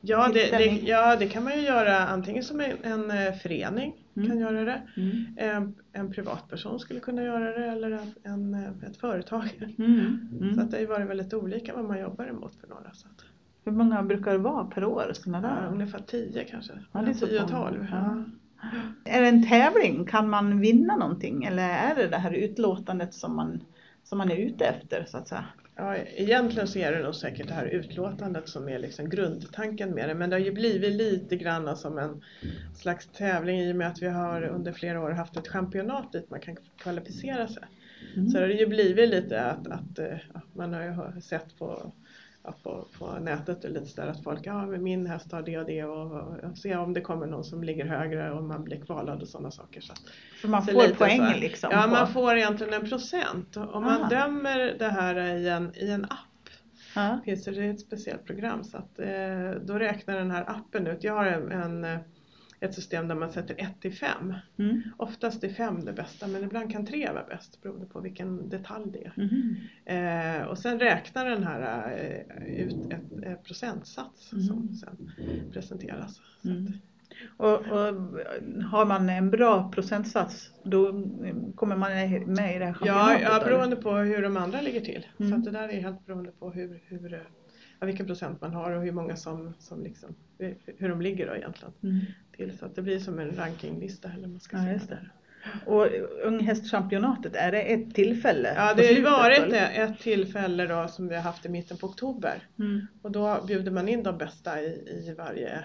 ja, 0.00 0.30
det, 0.34 0.50
det, 0.50 0.64
ja, 0.64 1.16
det 1.16 1.26
kan 1.26 1.44
man 1.44 1.52
ju 1.52 1.60
göra 1.60 1.98
antingen 1.98 2.42
som 2.42 2.60
en, 2.60 2.76
en 2.82 3.10
eh, 3.10 3.32
förening 3.34 3.94
Mm. 4.16 4.28
kan 4.28 4.38
göra 4.38 4.64
det. 4.64 4.82
Mm. 4.96 5.26
En, 5.36 5.74
en 5.92 6.12
privatperson 6.12 6.80
skulle 6.80 7.00
kunna 7.00 7.22
göra 7.22 7.58
det 7.58 7.66
eller 7.66 7.90
en, 7.90 8.14
en, 8.22 8.54
eh, 8.54 8.88
ett 8.90 8.96
företag. 8.96 9.74
Mm. 9.78 10.28
Mm. 10.40 10.54
Så 10.54 10.60
att 10.60 10.70
det 10.70 10.76
har 10.76 10.80
ju 10.80 10.86
varit 10.86 11.08
väldigt 11.08 11.34
olika 11.34 11.74
vad 11.74 11.84
man 11.84 12.00
jobbar 12.00 12.26
emot 12.26 12.54
för 12.60 12.68
några. 12.68 12.92
Så 12.92 13.06
att, 13.06 13.24
Hur 13.64 13.72
många 13.72 14.02
brukar 14.02 14.32
det 14.32 14.38
vara 14.38 14.64
per 14.64 14.84
år? 14.84 15.10
Såna 15.14 15.38
ja, 15.42 15.48
där? 15.48 15.72
ungefär 15.72 15.98
10 15.98 16.44
kanske. 16.44 16.72
Ja, 16.92 17.00
det 17.02 17.10
är 17.10 17.14
så 17.14 17.26
10 17.26 17.42
och 17.42 17.50
många. 17.50 17.64
12. 17.70 17.86
Ja. 17.90 18.24
Ja. 18.62 18.68
Är 19.12 19.20
det 19.22 19.28
en 19.28 19.48
tävling? 19.48 20.04
Kan 20.06 20.28
man 20.30 20.60
vinna 20.60 20.96
någonting? 20.96 21.44
Eller 21.44 21.68
är 21.68 21.94
det 21.94 22.08
det 22.08 22.16
här 22.16 22.32
utlåtandet 22.32 23.14
som 23.14 23.36
man, 23.36 23.60
som 24.04 24.18
man 24.18 24.30
är 24.30 24.36
ute 24.36 24.64
efter 24.64 25.04
så 25.08 25.16
att 25.16 25.28
säga? 25.28 25.44
Ja, 25.76 25.96
egentligen 25.96 26.68
så 26.68 26.78
är 26.78 26.92
det 26.92 27.02
nog 27.02 27.14
säkert 27.14 27.48
det 27.48 27.54
här 27.54 27.66
utlåtandet 27.66 28.48
som 28.48 28.68
är 28.68 28.78
liksom 28.78 29.08
grundtanken 29.08 29.90
med 29.90 30.08
det. 30.08 30.14
Men 30.14 30.30
det 30.30 30.36
har 30.36 30.40
ju 30.40 30.52
blivit 30.52 30.92
lite 30.92 31.36
grann 31.36 31.76
som 31.76 31.98
en 31.98 32.22
slags 32.74 33.06
tävling 33.06 33.60
i 33.60 33.72
och 33.72 33.76
med 33.76 33.88
att 33.88 34.02
vi 34.02 34.08
har 34.08 34.42
under 34.42 34.72
flera 34.72 35.00
år 35.00 35.10
haft 35.10 35.36
ett 35.36 35.48
championat 35.48 36.12
dit 36.12 36.30
man 36.30 36.40
kan 36.40 36.56
kvalificera 36.76 37.48
sig. 37.48 37.62
Mm. 38.16 38.28
Så 38.28 38.38
har 38.38 38.48
det 38.48 38.54
ju 38.54 38.66
blivit 38.66 39.08
lite 39.08 39.42
att, 39.42 39.66
att 39.66 39.98
eh, 39.98 40.18
ja, 40.34 40.40
man 40.52 40.72
har 40.72 41.12
ju 41.14 41.20
sett 41.20 41.58
på, 41.58 41.92
på, 42.52 42.86
på 42.98 43.18
nätet 43.20 43.64
och 43.64 43.70
lite 43.70 43.86
sådär 43.86 44.08
att 44.08 44.22
folk, 44.22 44.40
ja 44.46 44.66
men 44.66 44.82
min 44.82 45.06
häst 45.06 45.32
har 45.32 45.42
det 45.42 45.58
och 45.58 45.66
det 45.66 45.84
och, 45.84 46.12
och 46.44 46.58
se 46.58 46.76
om 46.76 46.92
det 46.94 47.00
kommer 47.00 47.26
någon 47.26 47.44
som 47.44 47.64
ligger 47.64 47.84
högre 47.86 48.30
och 48.32 48.42
man 48.44 48.64
blir 48.64 48.80
kvalad 48.80 49.22
och 49.22 49.28
sådana 49.28 49.50
saker. 49.50 49.80
Så 49.80 49.92
För 50.40 50.48
man 50.48 50.62
så 50.62 50.72
får 50.72 50.94
poäng 50.94 51.32
så 51.32 51.38
liksom? 51.40 51.70
Ja, 51.72 51.82
på- 51.82 51.88
man 51.88 52.08
får 52.08 52.36
egentligen 52.36 52.72
en 52.74 52.88
procent. 52.88 53.56
Om 53.56 53.84
man 53.84 54.00
Aha. 54.00 54.08
dömer 54.08 54.76
det 54.78 54.88
här 54.88 55.20
i 55.36 55.48
en, 55.48 55.72
i 55.76 55.90
en 55.90 56.04
app 56.04 56.18
Ja. 56.94 57.20
finns 57.24 57.44
det 57.44 57.64
ett 57.64 57.80
speciellt 57.80 58.24
program 58.24 58.64
så 58.64 58.76
att 58.76 58.98
eh, 58.98 59.50
då 59.64 59.78
räknar 59.78 60.16
den 60.16 60.30
här 60.30 60.50
appen 60.50 60.86
ut. 60.86 61.04
Jag 61.04 61.14
har 61.14 61.24
en, 61.26 61.52
en, 61.52 61.84
eh, 61.84 61.98
ett 62.64 62.74
system 62.74 63.08
där 63.08 63.14
man 63.14 63.32
sätter 63.32 63.54
1 63.58 63.80
till 63.80 63.92
5. 63.92 64.34
Mm. 64.58 64.82
Oftast 64.96 65.44
är 65.44 65.48
5 65.48 65.84
det 65.84 65.92
bästa 65.92 66.26
men 66.26 66.44
ibland 66.44 66.72
kan 66.72 66.86
3 66.86 67.12
vara 67.12 67.24
bäst 67.24 67.62
beroende 67.62 67.86
på 67.86 68.00
vilken 68.00 68.48
detalj 68.48 68.90
det 68.92 69.04
är. 69.04 69.12
Mhm. 69.16 69.56
Eh, 69.84 70.46
och 70.46 70.58
sen 70.58 70.78
räknar 70.80 71.30
den 71.30 71.42
här 71.44 71.90
eh, 72.36 72.46
ut 72.64 72.92
ett, 72.92 73.24
ett 73.24 73.44
procentsats 73.44 74.32
Mhm. 74.32 74.42
som 74.42 74.74
sen 74.74 75.10
presenteras. 75.52 76.20
Mm. 76.44 76.72
Och, 77.36 77.52
och 77.52 77.94
har 78.70 78.86
man 78.86 79.08
en 79.08 79.30
bra 79.30 79.70
procentsats 79.74 80.50
då 80.62 80.88
mm, 80.88 81.52
kommer 81.52 81.76
man 81.76 81.90
med 82.34 82.56
i 82.56 82.58
det 82.58 82.64
här 82.64 82.76
ja, 82.84 83.18
ja, 83.22 83.42
beroende 83.44 83.76
på 83.76 83.92
hur 83.96 84.22
de 84.22 84.36
andra 84.36 84.60
ligger 84.60 84.80
till. 84.80 85.06
Mm. 85.20 85.30
Så 85.32 85.38
att 85.38 85.44
det 85.44 85.50
där 85.50 85.68
är 85.68 85.80
helt 85.80 86.06
beroende 86.06 86.30
på 86.30 86.50
hur, 86.50 86.80
hur, 86.86 87.14
eh, 87.14 87.20
ja, 87.80 87.86
vilken 87.86 88.06
procent 88.06 88.40
man 88.40 88.52
har 88.52 88.70
och 88.70 88.82
hur 88.82 88.92
många 88.92 89.16
som, 89.16 89.54
som 89.58 89.82
liksom, 89.84 90.14
hur 90.78 90.88
de 90.88 91.00
ligger 91.00 91.26
då 91.26 91.36
egentligen. 91.36 91.72
Mm. 91.82 92.00
till 92.36 92.58
så 92.58 92.66
att 92.66 92.74
det 92.74 92.82
blir 92.82 92.98
som 92.98 93.18
en 93.18 93.36
rankinglista 93.36 94.10
eller 94.16 94.28
man 94.28 94.40
ska 94.40 94.56
Ja, 94.56 94.78
säga. 94.80 94.98
Och 95.66 95.86
unghästchampionatet, 96.22 97.36
är 97.36 97.52
det 97.52 97.60
ett 97.62 97.94
tillfälle? 97.94 98.54
Ja, 98.56 98.74
det 98.74 98.86
har 98.86 98.92
ju 98.92 99.02
varit 99.02 99.38
eller? 99.38 99.84
ett 99.84 99.98
tillfälle 100.00 100.66
då 100.66 100.88
som 100.88 101.08
vi 101.08 101.14
har 101.14 101.22
haft 101.22 101.46
i 101.46 101.48
mitten 101.48 101.76
på 101.76 101.86
oktober 101.86 102.48
Mm. 102.58 102.86
och 103.02 103.10
då 103.10 103.44
bjuder 103.46 103.70
man 103.72 103.88
in 103.88 104.02
de 104.02 104.18
bästa 104.18 104.60
i, 104.60 104.66
i 104.66 105.14
varje 105.18 105.64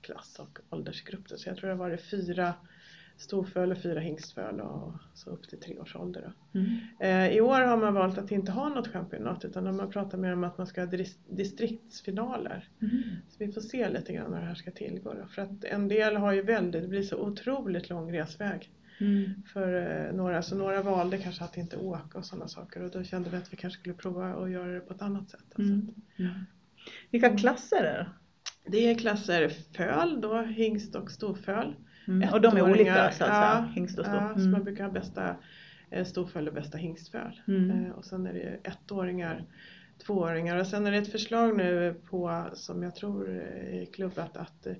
klass 0.00 0.38
och 0.38 0.58
åldersgrupp. 0.70 1.28
Så 1.28 1.48
jag 1.48 1.56
tror 1.56 1.68
det 1.68 1.74
har 1.74 1.78
varit 1.78 2.10
fyra 2.10 2.54
storföl 3.18 3.72
och 3.72 3.82
fyra 3.82 4.00
hingstföl 4.00 4.60
och 4.60 4.92
så 5.14 5.30
upp 5.30 5.48
till 5.48 5.60
tre 5.60 5.78
års 5.78 5.96
ålder. 5.96 6.32
Mm. 6.54 6.66
Eh, 7.00 7.36
I 7.36 7.40
år 7.40 7.60
har 7.60 7.76
man 7.76 7.94
valt 7.94 8.18
att 8.18 8.30
inte 8.30 8.52
ha 8.52 8.68
något 8.68 8.88
championat 8.88 9.44
utan 9.44 9.64
de 9.64 9.78
har 9.78 9.86
pratat 9.86 10.20
mer 10.20 10.32
om 10.32 10.44
att 10.44 10.58
man 10.58 10.66
ska 10.66 10.80
ha 10.80 10.86
dis- 10.86 11.18
distriktsfinaler. 11.28 12.68
Mm. 12.82 13.02
Så 13.28 13.36
vi 13.38 13.52
får 13.52 13.60
se 13.60 13.88
lite 13.88 14.12
grann 14.12 14.34
hur 14.34 14.40
det 14.40 14.46
här 14.46 14.54
ska 14.54 14.70
tillgå. 14.70 15.14
Då. 15.14 15.26
För 15.26 15.42
att 15.42 15.64
en 15.64 15.88
del 15.88 16.16
har 16.16 16.32
ju 16.32 16.42
väldigt, 16.42 16.82
det 16.82 16.88
blir 16.88 17.02
så 17.02 17.16
otroligt 17.16 17.90
lång 17.90 18.12
resväg. 18.12 18.70
Mm. 19.00 19.42
för 19.52 19.74
eh, 20.06 20.16
några, 20.16 20.42
så 20.42 20.56
några 20.56 20.82
valde 20.82 21.18
kanske 21.18 21.44
att 21.44 21.56
inte 21.56 21.76
åka 21.76 22.18
och 22.18 22.24
sådana 22.24 22.48
saker 22.48 22.82
och 22.82 22.90
då 22.90 23.04
kände 23.04 23.30
vi 23.30 23.36
att 23.36 23.52
vi 23.52 23.56
kanske 23.56 23.80
skulle 23.80 23.94
prova 23.94 24.34
att 24.34 24.50
göra 24.50 24.72
det 24.72 24.80
på 24.80 24.94
ett 24.94 25.02
annat 25.02 25.30
sätt. 25.30 25.40
Alltså. 25.54 25.72
Mm. 25.72 25.94
Mm. 26.16 26.32
Vilka 27.10 27.36
klasser 27.36 27.84
är 27.84 27.98
det? 27.98 28.10
Det 28.70 28.90
är 28.90 28.94
klasser 28.94 29.48
föl 29.48 30.20
då, 30.20 30.40
hingst 30.42 30.94
och 30.94 31.10
storföl. 31.10 31.74
Mm. 32.08 32.32
Och 32.32 32.40
de 32.40 32.56
är 32.56 32.62
olika 32.70 32.94
så 32.94 33.00
att 33.00 33.14
säga, 33.14 33.28
ja, 33.30 33.68
hingst 33.74 33.98
och 33.98 34.04
Ja, 34.06 34.10
stor. 34.10 34.20
så 34.34 34.38
man 34.40 34.48
Mm. 34.48 34.64
brukar 34.64 34.84
ha 34.84 34.90
bästa 34.90 35.36
eh, 35.90 36.04
storföl 36.04 36.48
och 36.48 36.54
bästa 36.54 36.78
hingstföl. 36.78 37.40
Mm. 37.48 37.70
Eh, 37.86 37.90
och 37.92 38.04
sen 38.04 38.26
är 38.26 38.32
det 38.32 38.38
ju 38.38 38.60
ettåringar, 38.64 39.44
tvååringar 40.06 40.56
och 40.56 40.66
sen 40.66 40.86
är 40.86 40.92
det 40.92 40.98
ett 40.98 41.12
förslag 41.12 41.56
nu 41.56 42.00
på, 42.10 42.44
som 42.54 42.82
jag 42.82 42.94
tror 42.96 43.28
är 43.30 43.84
klubbat, 43.84 44.36
att 44.36 44.66
eh, 44.66 44.72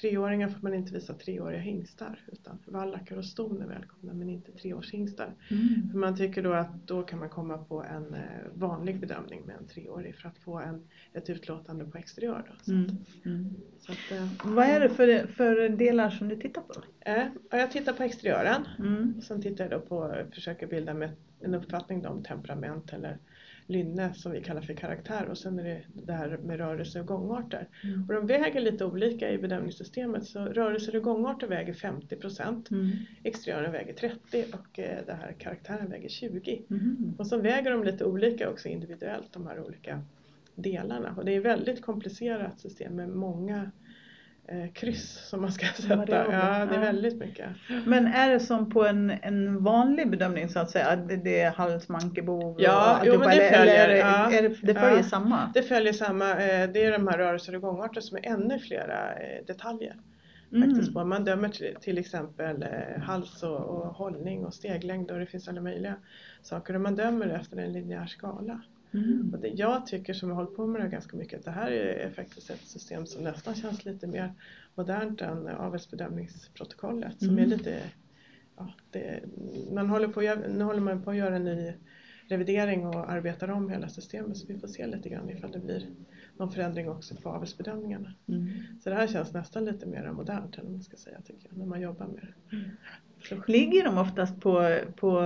treåringar 0.00 0.48
får 0.48 0.60
man 0.62 0.74
inte 0.74 0.92
visa 0.92 1.14
treåriga 1.14 1.60
hingstar 1.60 2.20
utan 2.32 2.58
vallackar 2.64 3.16
och 3.16 3.24
ston 3.24 3.62
är 3.62 3.66
välkomna 3.66 4.12
men 4.14 4.28
inte 4.28 4.52
treårshingstar. 4.52 5.34
Mm. 5.50 5.90
För 5.90 5.98
man 5.98 6.16
tycker 6.16 6.42
då 6.42 6.52
att 6.52 6.86
då 6.86 7.02
kan 7.02 7.18
man 7.18 7.28
komma 7.28 7.58
på 7.58 7.82
en 7.82 8.14
eh, 8.14 8.20
vanlig 8.54 9.00
bedömning 9.00 9.42
med 9.46 9.56
en 9.56 9.66
treårig 9.66 10.16
för 10.16 10.28
att 10.28 10.38
få 10.38 10.58
en, 10.58 10.88
ett 11.12 11.30
utlåtande 11.30 11.84
på 11.84 11.98
exteriör. 11.98 12.44
Då. 12.48 12.54
Så, 12.64 12.72
Mm. 12.72 12.84
att, 12.86 13.26
Mm. 13.26 13.54
så 13.80 13.92
att, 13.92 14.12
eh, 14.12 14.52
Vad 14.54 14.66
är 14.66 14.80
det 14.80 14.88
för, 14.90 15.26
för 15.26 15.68
delar 15.68 16.10
som 16.10 16.28
du 16.28 16.36
tittar 16.36 16.62
på? 16.62 16.74
Eh, 17.00 17.26
ja, 17.50 17.58
jag 17.58 17.70
tittar 17.70 17.92
på 17.92 18.02
exteriören 18.02 18.68
Mm. 18.78 19.14
och 19.16 19.22
sen 19.22 19.42
tittar 19.42 19.64
jag 19.64 19.70
då 19.70 19.80
på, 19.86 20.14
försöker 20.34 20.66
bilda 20.66 20.94
med 20.94 21.10
en 21.40 21.54
uppfattning 21.54 22.06
om 22.06 22.22
temperament 22.22 22.92
eller 22.92 23.18
lynne 23.68 24.14
som 24.14 24.32
vi 24.32 24.42
kallar 24.42 24.60
för 24.60 24.74
karaktär 24.74 25.26
och 25.30 25.38
sen 25.38 25.58
är 25.58 25.64
det 25.64 25.82
det 25.92 26.12
här 26.12 26.38
med 26.38 26.58
rörelse 26.58 27.00
och 27.00 27.06
gångarter. 27.06 27.68
Mm. 27.84 28.04
Och 28.08 28.14
de 28.14 28.26
väger 28.26 28.60
lite 28.60 28.84
olika 28.84 29.30
i 29.30 29.38
bedömningssystemet 29.38 30.26
så 30.26 30.40
rörelser 30.44 30.96
och 30.96 31.02
gångarter 31.02 31.46
väger 31.46 31.72
50 31.72 32.16
procent, 32.16 32.70
Mm. 32.70 32.90
exteriören 33.24 33.72
väger 33.72 33.92
30 33.92 34.44
och 34.52 34.78
eh, 34.78 34.98
det 35.06 35.12
här 35.12 35.32
karaktären 35.38 35.90
väger 35.90 36.08
20. 36.08 36.62
Mm. 36.70 37.14
Och 37.18 37.26
så 37.26 37.38
väger 37.38 37.70
de 37.70 37.84
lite 37.84 38.04
olika 38.04 38.50
också 38.50 38.68
individuellt 38.68 39.32
de 39.32 39.46
här 39.46 39.60
olika 39.60 40.02
delarna 40.54 41.14
och 41.16 41.24
det 41.24 41.32
är 41.32 41.40
väldigt 41.40 41.82
komplicerat 41.82 42.60
system 42.60 42.96
med 42.96 43.08
många 43.08 43.70
kryss 44.74 45.28
som 45.28 45.40
man 45.40 45.52
ska 45.52 45.66
sätta. 45.66 45.96
Variabler, 45.96 46.58
Ja, 46.58 46.66
det 46.66 46.74
är 46.76 46.80
väldigt 46.80 47.16
mycket. 47.16 47.48
Men 47.86 48.06
är 48.06 48.30
det 48.30 48.40
som 48.40 48.70
på 48.70 48.86
en, 48.86 49.10
en 49.22 49.64
vanlig 49.64 50.10
bedömning 50.10 50.48
så 50.48 50.58
att 50.58 50.70
säga? 50.70 50.96
Det, 50.96 51.16
det 51.16 51.40
är 51.40 51.50
hals, 51.50 51.88
manke, 51.88 52.22
bov 52.22 52.54
och 52.54 52.60
Ja, 52.62 53.00
jo, 53.04 53.18
men 53.18 53.28
det 53.28 53.50
följer, 53.56 53.88
ja. 53.96 54.32
är 54.32 54.42
det, 54.42 54.48
det 54.48 54.74
följer 54.74 54.96
Ja. 54.96 55.02
samma? 55.02 55.50
Det 55.54 55.62
följer 55.62 55.92
samma, 55.92 56.30
eh, 56.30 56.70
det 56.70 56.84
är 56.84 56.92
de 56.92 57.08
här 57.08 57.18
rörelser 57.18 57.54
och 57.54 57.62
gångarter 57.62 58.00
som 58.00 58.16
är 58.16 58.26
ännu 58.26 58.58
flera 58.58 59.14
eh, 59.14 59.44
detaljer. 59.46 59.96
Mm. 60.52 60.68
faktiskt 60.70 60.94
på. 60.94 61.04
Man 61.04 61.24
dömer 61.24 61.48
till, 61.48 61.76
till 61.80 61.98
exempel 61.98 62.62
eh, 62.62 63.00
hals 63.02 63.42
och, 63.42 63.60
och 63.60 63.86
hållning 63.86 64.44
och 64.44 64.54
steglängd 64.54 65.10
och 65.10 65.18
det 65.18 65.26
finns 65.26 65.48
alla 65.48 65.60
möjliga 65.60 65.94
saker 66.42 66.74
och 66.74 66.80
man 66.80 66.96
dömer 66.96 67.28
efter 67.28 67.56
en 67.56 67.72
linjär 67.72 68.06
skala. 68.06 68.60
Mm. 68.92 69.30
Och 69.32 69.40
det, 69.40 69.48
jag 69.48 69.86
tycker 69.86 70.14
som 70.14 70.28
har 70.28 70.36
hållit 70.36 70.56
på 70.56 70.66
med 70.66 70.80
det 70.80 70.88
ganska 70.88 71.16
mycket 71.16 71.38
att 71.38 71.44
det 71.44 71.50
här 71.50 71.70
är 71.70 72.10
faktiskt 72.10 72.50
ett 72.50 72.66
system 72.66 73.06
som 73.06 73.24
nästan 73.24 73.54
känns 73.54 73.84
lite 73.84 74.06
mer 74.06 74.32
modernt 74.74 75.22
än 75.22 75.48
avelsbedömningsprotokollet 75.48 77.18
som 77.18 77.28
Mm. 77.28 77.44
är 77.44 77.46
lite 77.46 77.80
ja, 78.56 78.72
det, 78.90 79.20
man 79.72 79.88
håller 79.90 80.08
på, 80.08 80.20
nu 80.48 80.64
håller 80.64 80.80
man 80.80 81.02
på 81.02 81.10
att 81.10 81.16
göra 81.16 81.36
en 81.36 81.44
ny 81.44 81.72
revidering 82.28 82.86
och 82.86 83.10
arbetar 83.10 83.48
om 83.50 83.70
hela 83.70 83.88
systemet 83.88 84.36
så 84.36 84.46
vi 84.46 84.58
får 84.58 84.68
se 84.68 84.86
lite 84.86 85.08
grann 85.08 85.30
ifall 85.30 85.52
det 85.52 85.58
blir 85.58 85.86
någon 86.36 86.52
förändring 86.52 86.88
också 86.88 87.14
på 87.14 87.28
avelsbedömningarna. 87.28 88.14
Mm. 88.28 88.48
Så 88.80 88.90
det 88.90 88.96
här 88.96 89.06
känns 89.06 89.32
nästan 89.32 89.64
lite 89.64 89.86
mer 89.86 90.12
modernt 90.12 90.58
än 90.58 90.72
man 90.72 90.82
ska 90.82 90.96
säga 90.96 91.20
tycker 91.20 91.48
jag, 91.48 91.58
när 91.58 91.66
man 91.66 91.80
jobbar 91.80 92.06
med 92.06 92.26
det. 92.50 92.56
Ligger 93.46 93.84
de 93.84 93.98
oftast 93.98 94.40
på, 94.40 94.78
på 94.96 95.20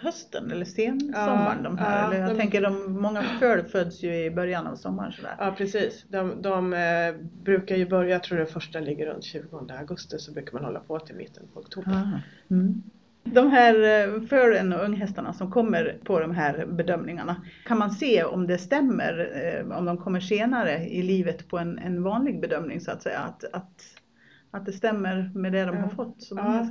hösten 0.00 0.50
eller 0.50 0.64
sensommaren 0.64 1.58
Ja, 1.62 1.68
de 1.70 1.78
här? 1.78 2.00
ja, 2.02 2.06
eller 2.12 2.20
jag 2.20 2.30
de- 2.30 2.36
tänker 2.40 2.62
de, 2.62 2.92
många 2.92 3.22
föl 3.22 3.62
föds 3.62 4.02
ju 4.02 4.14
i 4.24 4.30
början 4.30 4.66
av 4.66 4.76
sommaren 4.76 5.12
sådär. 5.12 5.34
ja 5.38 5.54
precis, 5.58 6.04
de, 6.08 6.42
de 6.42 6.72
eh, 6.72 7.14
brukar 7.42 7.76
ju 7.76 7.88
börja, 7.88 8.10
jag 8.10 8.22
tror 8.22 8.38
den 8.38 8.46
första 8.46 8.80
ligger 8.80 9.06
runt 9.06 9.24
20 9.24 9.66
augusti 9.78 10.18
så 10.18 10.32
brukar 10.32 10.52
man 10.52 10.64
hålla 10.64 10.80
på 10.80 10.98
till 10.98 11.14
mitten 11.16 11.42
på 11.54 11.60
oktober. 11.60 11.92
Ah. 11.92 12.20
Mm. 12.54 12.82
De 13.24 13.50
här 13.50 13.74
eh, 14.14 14.20
fölen 14.22 14.72
och 14.72 14.84
unghästarna 14.84 15.32
som 15.32 15.50
kommer 15.52 15.96
på 16.04 16.20
de 16.20 16.34
här 16.34 16.66
bedömningarna, 16.66 17.36
kan 17.66 17.78
man 17.78 17.90
se 17.90 18.24
om 18.24 18.46
det 18.46 18.58
stämmer, 18.58 19.30
eh, 19.70 19.78
om 19.78 19.84
de 19.84 19.98
kommer 19.98 20.20
senare 20.20 20.78
i 20.88 21.02
livet 21.02 21.48
på 21.48 21.58
en, 21.58 21.78
en 21.78 22.02
vanlig 22.02 22.40
bedömning 22.40 22.80
så 22.80 22.90
att 22.90 23.02
säga? 23.02 23.18
Att, 23.18 23.44
att, 23.52 23.82
att 24.50 24.66
det 24.66 24.72
stämmer 24.72 25.30
med 25.34 25.52
det 25.52 25.64
de 25.64 25.74
Ja. 25.76 25.80
har 25.82 25.88
fått 25.88 26.22
som 26.22 26.38
Ja. 26.38 26.66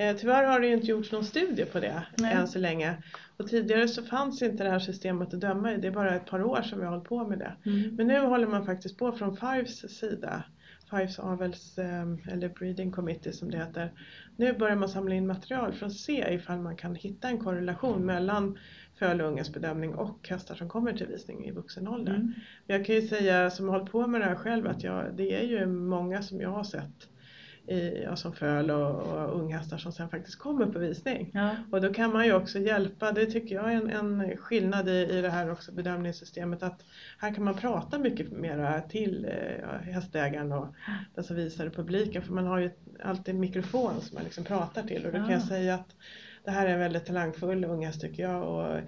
Eh, 0.00 0.16
Tyvärr 0.16 0.44
har 0.44 0.60
det 0.60 0.66
ju 0.66 0.74
inte 0.74 0.86
gjorts 0.86 1.12
någon 1.12 1.24
studie 1.24 1.64
på 1.64 1.80
det 1.80 2.02
Nej. 2.18 2.34
än 2.34 2.48
så 2.48 2.58
länge. 2.58 2.96
Och 3.36 3.48
tidigare 3.48 3.88
så 3.88 4.02
fanns 4.02 4.42
inte 4.42 4.64
det 4.64 4.70
här 4.70 4.78
systemet 4.78 5.34
att 5.34 5.40
döma 5.40 5.72
i, 5.72 5.76
det 5.76 5.88
är 5.88 5.92
bara 5.92 6.14
ett 6.14 6.26
par 6.26 6.42
år 6.42 6.62
som 6.62 6.78
vi 6.78 6.84
har 6.84 6.92
hållit 6.92 7.08
på 7.08 7.28
med 7.28 7.38
det. 7.38 7.70
Mm. 7.70 7.94
Men 7.94 8.06
nu 8.06 8.20
håller 8.20 8.46
man 8.46 8.66
faktiskt 8.66 8.98
på 8.98 9.12
från 9.12 9.36
Fives 9.36 9.98
sida, 9.98 10.44
Fives 10.90 11.18
avels 11.18 11.78
eh, 11.78 12.32
eller 12.32 12.48
breeding 12.48 12.92
committee 12.92 13.32
som 13.32 13.50
det 13.50 13.58
heter. 13.58 13.92
Nu 14.36 14.52
börjar 14.52 14.76
man 14.76 14.88
samla 14.88 15.14
in 15.14 15.26
material 15.26 15.72
för 15.72 15.86
att 15.86 15.92
se 15.92 16.34
ifall 16.34 16.58
man 16.58 16.76
kan 16.76 16.94
hitta 16.94 17.28
en 17.28 17.38
korrelation 17.38 18.06
mellan 18.06 18.58
föl 18.98 19.20
och 19.20 19.28
ungens 19.28 19.52
bedömning 19.52 19.94
och 19.94 20.28
hästar 20.28 20.54
som 20.54 20.68
kommer 20.68 20.92
till 20.92 21.06
visning 21.06 21.44
i 21.44 21.50
vuxen 21.50 21.88
ålder. 21.88 22.14
Mm. 22.14 22.32
Jag 22.66 22.86
kan 22.86 22.94
ju 22.94 23.02
säga 23.02 23.50
som 23.50 23.68
har 23.68 23.78
hållit 23.78 23.92
på 23.92 24.06
med 24.06 24.20
det 24.20 24.24
här 24.24 24.34
själv 24.34 24.66
att 24.66 24.82
jag, 24.82 25.04
det 25.16 25.34
är 25.42 25.46
ju 25.46 25.66
många 25.66 26.22
som 26.22 26.40
jag 26.40 26.50
har 26.50 26.64
sett 26.64 27.08
i, 27.66 28.02
ja, 28.02 28.16
som 28.16 28.32
föl 28.32 28.70
och, 28.70 29.00
och 29.00 29.40
unghästar 29.40 29.78
som 29.78 29.92
sen 29.92 30.08
faktiskt 30.08 30.38
kommer 30.38 30.66
på 30.66 30.78
visning. 30.78 31.30
Ja. 31.34 31.50
Och 31.70 31.80
då 31.80 31.92
kan 31.92 32.12
man 32.12 32.26
ju 32.26 32.34
också 32.34 32.58
hjälpa, 32.58 33.12
det 33.12 33.26
tycker 33.26 33.54
jag 33.54 33.72
är 33.72 33.76
en, 33.76 33.90
en 33.90 34.36
skillnad 34.36 34.88
i, 34.88 35.08
i 35.10 35.20
det 35.22 35.30
här 35.30 35.52
också 35.52 35.72
bedömningssystemet 35.72 36.62
att 36.62 36.84
här 37.18 37.34
kan 37.34 37.44
man 37.44 37.54
prata 37.54 37.98
mycket 37.98 38.32
mera 38.32 38.80
till 38.80 39.24
eh, 39.24 39.60
ja, 39.60 39.92
hästägaren 39.92 40.52
och 40.52 40.74
den 41.14 41.24
som 41.24 41.36
visar 41.36 41.66
i 41.66 41.70
publiken 41.70 42.22
för 42.22 42.32
man 42.32 42.46
har 42.46 42.58
ju 42.58 42.70
alltid 43.02 43.34
en 43.34 43.40
mikrofon 43.40 44.00
som 44.00 44.14
man 44.14 44.24
liksom 44.24 44.44
pratar 44.44 44.82
till 44.82 45.06
och 45.06 45.12
då 45.12 45.18
kan 45.18 45.30
jag 45.30 45.42
säga 45.42 45.74
att 45.74 45.96
det 46.44 46.50
här 46.50 46.66
är 46.66 46.72
en 46.72 46.78
väldigt 46.78 47.06
talangfull 47.06 47.64
unghäst 47.64 48.00
tycker 48.00 48.22
jag 48.22 48.48
och 48.48 48.80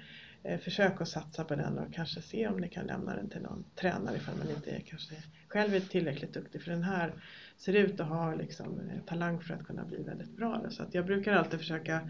försök 0.64 1.00
att 1.00 1.08
satsa 1.08 1.44
på 1.44 1.54
den 1.54 1.78
och 1.78 1.94
kanske 1.94 2.22
se 2.22 2.48
om 2.48 2.60
ni 2.60 2.68
kan 2.68 2.86
lämna 2.86 3.16
den 3.16 3.28
till 3.28 3.42
någon 3.42 3.64
tränare 3.74 4.16
ifall 4.16 4.36
man 4.36 4.50
inte 4.50 4.70
är 4.70 4.80
kanske 4.80 5.14
själv 5.48 5.74
är 5.74 5.80
tillräckligt 5.80 6.34
duktig 6.34 6.62
för 6.62 6.70
den 6.70 6.82
här 6.82 7.14
ser 7.56 7.72
ut 7.72 8.00
att 8.00 8.08
ha 8.08 8.34
liksom, 8.34 8.80
eh, 8.80 9.04
talang 9.06 9.40
för 9.40 9.54
att 9.54 9.64
kunna 9.64 9.84
bli 9.84 10.02
väldigt 10.02 10.36
bra. 10.36 10.64
Så 10.70 10.84
jag 10.92 11.06
brukar 11.06 11.32
alltid 11.32 11.58
försöka 11.58 12.00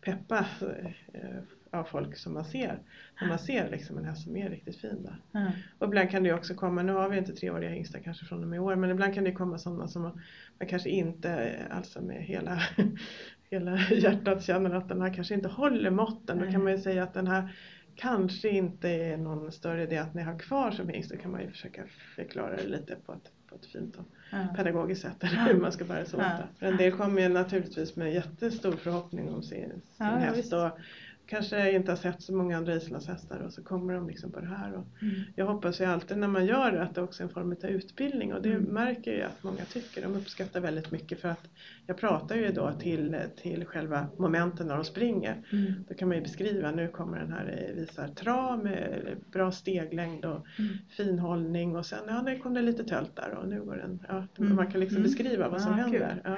peppa 0.00 0.46
eh, 1.12 1.40
av 1.70 1.84
folk 1.84 2.16
som 2.16 2.34
man 2.34 2.44
ser. 2.44 2.78
När 3.20 3.28
man 3.28 3.38
ser 3.38 3.70
liksom 3.70 3.98
en 3.98 4.04
häst 4.04 4.22
som 4.24 4.36
är 4.36 4.50
riktigt 4.50 4.76
fin. 4.76 5.02
Då. 5.02 5.12
Ja. 5.32 5.52
Och 5.78 5.86
ibland 5.86 6.10
kan 6.10 6.22
det 6.22 6.32
också 6.32 6.54
komma, 6.54 6.82
nu 6.82 6.92
har 6.92 7.08
vi 7.08 7.18
inte 7.18 7.32
treåriga 7.32 7.70
hingstar 7.70 7.98
kanske 7.98 8.24
från 8.26 8.42
och 8.42 8.48
med 8.48 8.56
i 8.56 8.60
år, 8.60 8.76
men 8.76 8.90
ibland 8.90 9.14
kan 9.14 9.24
det 9.24 9.32
komma 9.32 9.58
sådana 9.58 9.88
som 9.88 10.02
man, 10.02 10.20
man 10.58 10.68
kanske 10.68 10.90
inte 10.90 11.58
alltså 11.70 12.00
med 12.00 12.22
hela, 12.22 12.62
hela 13.50 13.78
hjärtat 13.78 14.44
känner 14.44 14.74
att 14.74 14.88
den 14.88 15.00
här 15.00 15.14
kanske 15.14 15.34
inte 15.34 15.48
håller 15.48 15.90
måtten. 15.90 16.38
Då 16.38 16.50
kan 16.50 16.64
man 16.64 16.72
ju 16.72 16.78
säga 16.78 17.02
att 17.02 17.14
den 17.14 17.26
här 17.26 17.54
kanske 17.96 18.48
inte 18.48 18.88
är 18.88 19.16
någon 19.16 19.52
större 19.52 19.82
idé 19.82 19.98
att 19.98 20.14
ni 20.14 20.22
har 20.22 20.38
kvar 20.38 20.70
som 20.70 20.88
hingst. 20.88 21.10
Då 21.10 21.16
kan 21.16 21.30
man 21.30 21.40
ju 21.40 21.50
försöka 21.50 21.82
förklara 22.16 22.56
det 22.56 22.66
lite 22.68 22.96
på 23.06 23.12
ett, 23.12 23.30
på 23.48 23.54
ett 23.54 23.66
fint 23.66 23.96
och 23.96 24.04
Ja. 24.34 24.46
pedagogiskt 24.56 25.02
sätt 25.02 25.24
eller 25.24 25.52
hur 25.52 25.60
man 25.60 25.72
ska 25.72 25.84
bära 25.84 26.04
sig 26.04 26.16
åt 26.18 26.24
Ja. 26.24 26.38
För 26.58 26.66
en 26.66 26.76
del 26.76 26.92
kommer 26.92 27.22
ju 27.22 27.28
naturligtvis 27.28 27.96
med 27.96 28.14
jättestor 28.14 28.72
förhoppning 28.72 29.28
om 29.30 29.42
sin, 29.42 29.68
sin 29.68 29.80
Ja, 29.98 30.04
häst 30.04 30.52
och 30.52 30.70
kanske 31.36 31.72
inte 31.72 31.90
har 31.92 31.96
sett 31.96 32.22
så 32.22 32.34
många 32.34 32.56
andra 32.56 32.74
islandshästar 32.74 33.38
och 33.38 33.52
så 33.52 33.62
kommer 33.64 33.94
de 33.94 34.08
liksom 34.08 34.32
på 34.32 34.40
det 34.40 34.46
här. 34.46 34.72
Och 34.74 34.86
Mm. 35.02 35.14
jag 35.36 35.46
hoppas 35.46 35.80
ju 35.80 35.84
alltid 35.84 36.18
när 36.18 36.28
man 36.28 36.46
gör 36.46 36.72
det 36.72 36.82
att 36.82 36.94
det 36.94 37.02
också 37.02 37.22
är 37.22 37.26
en 37.26 37.32
form 37.34 37.52
av 37.64 37.70
utbildning 37.70 38.34
och 38.34 38.42
det 38.42 38.48
Mm. 38.52 38.62
märker 38.62 39.12
jag 39.18 39.26
att 39.26 39.42
många 39.42 39.64
tycker. 39.72 40.02
De 40.02 40.14
uppskattar 40.16 40.60
väldigt 40.60 40.90
mycket 40.90 41.20
för 41.20 41.28
att 41.28 41.48
jag 41.86 41.96
pratar 41.96 42.36
ju 42.36 42.52
då 42.52 42.72
till, 42.72 43.16
till 43.42 43.64
själva 43.64 44.06
momenten 44.18 44.66
när 44.66 44.74
de 44.74 44.84
springer. 44.84 45.42
Mm. 45.52 45.72
Då 45.88 45.94
kan 45.94 46.08
man 46.08 46.16
ju 46.16 46.22
beskriva, 46.22 46.70
nu 46.70 46.88
kommer 46.88 47.18
den 47.18 47.32
här 47.32 47.66
eh, 47.68 47.74
visar 47.80 48.08
trav 48.08 48.64
med 48.64 49.02
bra 49.32 49.52
steglängd 49.52 50.24
och 50.24 50.46
Mm. 50.58 50.72
fin 50.88 51.18
hållning 51.18 51.76
och 51.76 51.86
sen 51.86 51.98
ja, 52.08 52.22
nu 52.22 52.38
kom 52.38 52.54
det 52.54 52.62
lite 52.62 52.84
tölt 52.84 53.16
där 53.16 53.34
och 53.34 53.48
nu 53.48 53.60
går 53.64 53.76
den, 53.76 53.98
ja, 54.08 54.26
Mm. 54.38 54.56
man 54.56 54.70
kan 54.70 54.80
liksom 54.80 54.96
Mm. 54.96 55.02
beskriva 55.08 55.48
vad 55.48 55.62
som 55.62 55.70
Ja, 55.70 55.76
händer. 55.84 56.20
Ja. 56.24 56.36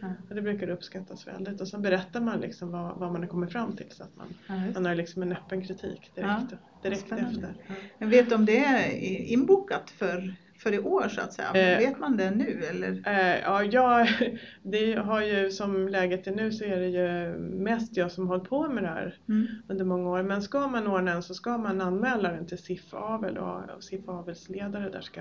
Ja. 0.00 0.08
Och 0.28 0.34
det 0.34 0.42
brukar 0.42 0.68
uppskattas 0.70 1.26
väldigt 1.26 1.60
och 1.60 1.68
sen 1.68 1.82
berättar 1.82 2.20
man 2.20 2.40
liksom 2.40 2.70
vad, 2.70 2.98
vad 2.98 3.12
man 3.12 3.20
har 3.22 3.28
kommit 3.28 3.52
fram 3.52 3.76
till 3.76 3.86
så 3.90 4.02
att 4.02 4.16
man, 4.16 4.23
Ja, 4.46 4.54
just. 4.64 4.74
man 4.74 4.86
har 4.86 4.94
liksom 4.94 5.22
en 5.22 5.32
öppen 5.32 5.62
kritik 5.62 6.10
direkt, 6.14 6.54
direkt 6.82 7.00
spännande. 7.00 7.30
efter. 7.30 7.54
Ja. 7.68 7.74
Jag 7.98 8.06
vet 8.06 8.32
om 8.32 8.44
det 8.44 8.58
är 8.64 8.92
inbokat 9.32 9.90
för, 9.90 10.34
för 10.58 10.72
i 10.74 10.78
år 10.78 11.08
så 11.08 11.20
att 11.20 11.32
säga? 11.32 11.48
Eh. 11.72 11.78
vet 11.78 11.98
man 11.98 12.16
det 12.16 12.30
nu 12.30 12.62
eller? 12.70 13.02
Eh, 13.06 13.40
ja, 13.40 13.64
jag, 13.64 14.08
det 14.62 14.94
har 14.94 15.22
ju 15.22 15.50
som 15.50 15.88
läget 15.88 16.26
är 16.26 16.32
nu 16.34 16.52
så 16.52 16.64
är 16.64 16.76
det 16.80 16.88
ju 16.88 17.38
mest 17.38 17.96
jag 17.96 18.12
som 18.12 18.28
hållit 18.28 18.48
på 18.48 18.68
med 18.68 18.82
det 18.82 18.88
här 18.88 19.18
Mm. 19.28 19.46
under 19.68 19.84
många 19.84 20.10
år. 20.10 20.22
Men 20.22 20.42
ska 20.42 20.68
man 20.68 20.86
ordna 20.86 21.12
en 21.12 21.22
så 21.22 21.34
ska 21.34 21.58
man 21.58 21.80
anmäla 21.80 22.32
den 22.32 22.46
till 22.46 22.58
SIF 22.58 22.94
Avel 22.94 23.38
och, 23.38 23.70
och 23.76 23.84
SIF 23.84 24.08
Avels 24.08 24.48
ledare 24.48 24.90
där 24.90 25.00
ska 25.00 25.20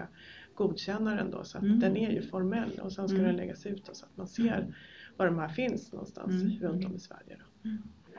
godkänna 0.56 1.16
den 1.16 1.32
då 1.32 1.44
så 1.44 1.58
att 1.58 1.64
Mm. 1.64 1.80
den 1.80 1.98
är 1.98 2.12
ju 2.12 2.22
formell 2.22 2.80
och 2.84 2.92
sen 2.92 3.08
ska 3.08 3.16
Mm. 3.18 3.28
den 3.28 3.36
läggas 3.38 3.66
ut 3.66 3.86
då, 3.86 3.94
så 3.94 4.06
att 4.06 4.18
man 4.18 4.28
ser 4.28 4.76
var 5.18 5.26
de 5.26 5.40
här 5.40 5.48
finns 5.48 5.92
någonstans 5.92 6.32
Mm. 6.44 6.60
runt 6.62 6.86
om 6.86 6.96
i 6.96 7.00
Sverige. 7.00 7.38
Då. 7.64 7.70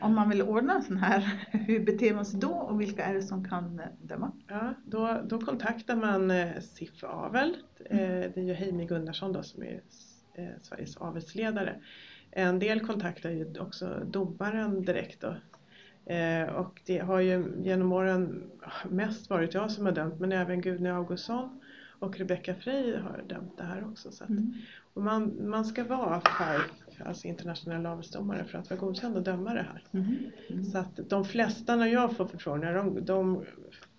Om 0.01 0.15
man 0.15 0.29
vill 0.29 0.43
ordna 0.43 0.75
en 0.75 0.83
sån 0.83 0.97
här, 0.97 1.21
hur 1.53 1.85
beter 1.85 2.15
man 2.15 2.25
sig 2.25 2.41
då 2.41 2.49
och 2.49 2.81
vilka 2.81 3.05
är 3.05 3.15
det 3.15 3.23
som 3.23 3.49
kan 3.49 3.81
eh, 3.81 3.87
döma? 4.03 4.33
Ja, 4.49 4.75
då, 4.87 5.21
då 5.27 5.39
kontaktar 5.41 5.97
man 5.97 6.31
eh, 6.31 6.61
SIF 6.61 7.05
Avel. 7.05 7.57
Eh, 7.91 7.99
det 7.99 8.37
är 8.37 8.43
ju 8.43 8.53
Heimi 8.53 8.87
Gunnarsson 8.87 9.33
då 9.33 9.43
som 9.43 9.63
är 9.63 9.81
Sveriges 10.63 10.97
avelsledare. 10.97 11.75
En 12.31 12.59
del 12.59 12.81
kontaktar 12.87 13.31
ju 13.31 13.59
också 13.61 14.01
domaren 14.07 14.83
direkt 14.83 15.21
då. 15.21 15.37
Och 16.55 16.81
det 16.87 16.99
har 16.99 17.21
ju 17.21 17.45
genom 17.63 17.93
åren 17.93 18.51
mest 18.91 19.31
varit 19.31 19.55
jag 19.55 19.71
som 19.71 19.85
har 19.87 19.93
dömt 19.93 20.21
men 20.21 20.33
även 20.33 20.61
Gudny 20.61 20.89
Augustsson 20.89 21.61
och 21.99 22.19
Rebecca 22.19 22.55
Frey 22.55 22.97
har 22.97 23.23
dömt 23.29 23.57
det 23.57 23.63
här 23.65 23.85
också. 23.91 24.11
Så 24.13 24.25
att, 24.25 24.31
Mm. 24.31 24.53
och 24.95 25.03
man, 25.03 25.49
man 25.49 25.65
ska 25.65 25.85
vara 25.85 26.21
FIRE, 26.21 26.63
alltså 27.03 27.27
internationell 27.27 27.87
avelsdomare 27.87 28.45
för 28.45 28.59
att 28.59 28.71
vara 28.71 28.81
godkänd 28.81 29.17
och 29.17 29.23
döma 29.23 29.55
det 29.55 29.63
här. 29.63 29.83
Mm. 29.93 30.17
Mm. 30.49 30.65
Så 30.65 30.79
att 30.79 31.01
de 31.09 31.25
flesta 31.25 31.77
när 31.77 31.87
jag 31.87 32.17
får 32.17 32.27
förfrågningar 32.27 32.75
de, 32.75 33.05
de 33.05 33.45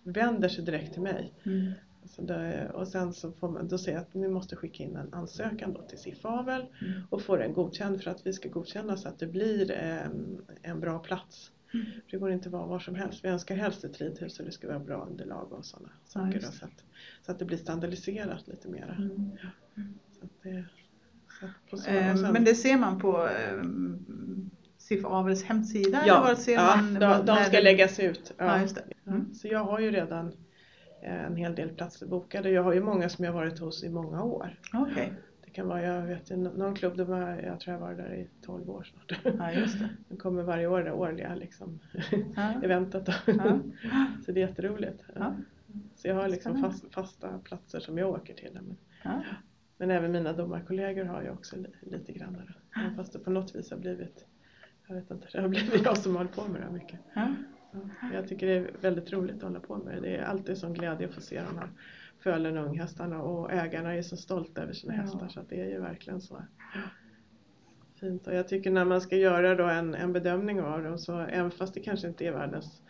vänder 0.03 0.49
sig 0.49 0.65
direkt 0.65 0.93
till 0.93 1.01
mig. 1.01 1.33
Mm. 1.43 1.71
Så 2.05 2.21
det, 2.21 2.71
och 2.73 2.87
sen 2.87 3.13
så 3.13 3.31
får 3.31 3.49
man, 3.49 3.67
då 3.67 3.77
säger 3.77 3.97
jag 3.97 4.01
att 4.01 4.13
ni 4.13 4.27
måste 4.27 4.55
skicka 4.55 4.83
in 4.83 4.95
en 4.95 5.13
ansökan 5.13 5.73
då 5.73 5.81
till 5.81 5.97
SIF 5.97 6.25
Avel 6.25 6.61
Mm. 6.81 7.01
och 7.09 7.21
få 7.21 7.35
den 7.35 7.53
godkänd 7.53 8.03
för 8.03 8.11
att 8.11 8.27
vi 8.27 8.33
ska 8.33 8.49
godkänna 8.49 8.97
så 8.97 9.07
att 9.09 9.19
det 9.19 9.27
blir 9.27 9.71
en, 9.71 10.45
en 10.61 10.79
bra 10.79 10.99
plats. 10.99 11.51
Mm. 11.73 11.85
Det 12.11 12.17
går 12.17 12.31
inte 12.31 12.49
att 12.49 12.53
vara 12.53 12.65
var 12.65 12.79
som 12.79 12.95
helst. 12.95 13.23
Vi 13.23 13.29
önskar 13.29 13.55
helst 13.55 13.83
ett 13.83 14.01
ridhus 14.01 14.39
och 14.39 14.45
det 14.45 14.51
ska 14.51 14.67
vara 14.67 14.79
bra 14.79 15.05
underlag 15.05 15.53
och 15.53 15.65
sådana 15.65 15.89
saker. 16.05 16.33
just 16.33 16.51
Då, 16.51 16.57
så, 16.57 16.65
att, 16.65 16.83
så 17.25 17.31
att 17.31 17.39
det 17.39 17.45
blir 17.45 17.57
standardiserat 17.57 18.47
lite 18.47 18.67
mera. 18.67 18.95
Mm. 18.95 19.37
Så 20.19 20.25
att 20.25 20.31
det, 20.43 20.65
Men 22.33 22.43
det 22.43 22.55
ser 22.55 22.77
man 22.77 22.99
på 22.99 23.27
eh, 23.27 23.63
SIF 24.77 25.05
Avels 25.05 25.43
hemsida? 25.43 25.97
eller 25.97 26.07
ja, 26.07 26.21
vad 26.21 26.37
ser 26.37 26.53
ja 26.53 26.75
man, 26.75 26.93
de, 26.93 26.99
vad- 27.07 27.25
de 27.25 27.35
ska 27.37 27.57
det- 27.57 27.63
läggas 27.63 27.99
ut. 27.99 28.33
Ja, 28.37 28.45
det. 28.45 28.67
Ja, 29.03 29.11
Mm. 29.11 29.33
Så 29.33 29.47
jag 29.47 29.59
har 29.63 29.79
ju 29.79 29.91
redan 29.91 30.27
eh, 31.03 31.25
en 31.25 31.35
hel 31.35 31.55
del 31.55 31.69
platser 31.69 32.07
bokade. 32.07 32.49
Jag 32.49 32.63
har 32.63 32.73
ju 32.73 32.81
många 32.83 33.09
som 33.09 33.25
jag 33.25 33.33
varit 33.33 33.59
hos 33.59 33.83
i 33.83 33.89
många 33.89 34.23
år. 34.23 34.59
Okej. 34.73 35.13
Det 35.45 35.51
kan 35.51 35.67
vara, 35.67 35.81
jag 35.83 36.01
vet 36.01 36.29
någon 36.29 36.75
klubb, 36.75 36.97
de 36.97 37.03
var, 37.03 37.29
jag 37.45 37.59
tror 37.59 37.73
jag 37.73 37.81
var 37.81 37.93
där 37.93 38.13
i 38.13 38.29
12 38.45 38.69
år 38.69 38.83
snart. 38.83 39.19
Ja, 39.39 39.51
just 39.51 39.79
det. 39.79 39.89
De 40.09 40.17
kommer 40.17 40.43
varje 40.43 40.67
år, 40.67 40.83
det 40.83 40.91
årliga 40.91 41.35
liksom, 41.35 41.79
Ja. 42.35 42.53
eventet. 42.63 43.05
Då. 43.05 43.13
Ja. 43.25 43.59
Så 44.25 44.31
det 44.31 44.41
är 44.41 44.47
jätteroligt. 44.47 45.03
Ja. 45.15 45.33
Så 45.95 46.07
jag 46.07 46.15
har 46.15 46.29
liksom 46.29 46.61
fast, 46.61 46.93
fasta 46.93 47.39
platser 47.43 47.79
som 47.79 47.97
jag 47.97 48.09
åker 48.09 48.33
till. 48.33 48.49
Men, 48.53 48.77
Ja. 49.03 49.21
Men 49.77 49.91
även 49.91 50.11
mina 50.11 50.33
domarkollegor 50.33 51.03
har 51.05 51.21
ju 51.21 51.29
också 51.29 51.55
li, 51.55 51.67
lite 51.81 52.11
grann. 52.11 52.33
där. 52.33 52.59
Fast 52.95 53.13
det 53.13 53.19
på 53.19 53.29
något 53.29 53.55
vis 53.55 53.71
har 53.71 53.77
blivit, 53.77 54.25
jag 54.87 54.95
vet 54.95 55.11
inte, 55.11 55.27
det 55.33 55.41
har 55.41 55.47
blivit 55.47 55.85
jag 55.85 55.97
som 55.97 56.15
håller 56.15 56.29
på 56.29 56.47
med 56.47 56.61
det 56.61 56.65
här 56.65 56.71
mycket. 56.73 56.99
Ja. 57.15 57.35
Ja, 57.71 57.79
Jag 58.13 58.27
tycker 58.27 58.47
det 58.47 58.53
är 58.53 58.71
väldigt 58.81 59.13
roligt 59.13 59.35
att 59.35 59.41
hålla 59.43 59.59
på 59.59 59.77
med 59.77 59.95
det. 59.95 60.01
Det 60.01 60.15
är 60.17 60.23
alltid 60.23 60.57
sån 60.57 60.73
glädje 60.73 61.07
att 61.07 61.13
få 61.13 61.21
se 61.21 61.41
de 61.51 61.57
här 61.57 61.69
fölen 62.19 62.57
och 62.57 62.65
unghästarna 62.65 63.21
och 63.21 63.51
ägarna 63.51 63.93
är 63.93 64.01
så 64.01 64.17
stolta 64.17 64.61
över 64.63 64.73
sina 64.73 64.95
Ja. 64.95 65.01
hästar 65.01 65.27
så 65.27 65.39
att 65.39 65.49
det 65.49 65.61
är 65.61 65.69
ju 65.69 65.79
verkligen 65.79 66.21
så 66.21 66.41
fint. 67.99 68.27
Och 68.27 68.35
jag 68.35 68.47
tycker 68.47 68.71
när 68.71 68.85
man 68.85 69.01
ska 69.01 69.15
göra 69.17 69.55
då 69.55 69.63
en, 69.63 69.95
en 69.95 70.13
bedömning 70.13 70.61
av 70.61 70.83
dem 70.83 70.97
så 70.97 71.19
även 71.19 71.51
fast 71.51 71.73
det 71.73 71.79
kanske 71.79 72.07
inte 72.07 72.25
är 72.27 72.31
världens 72.31 72.81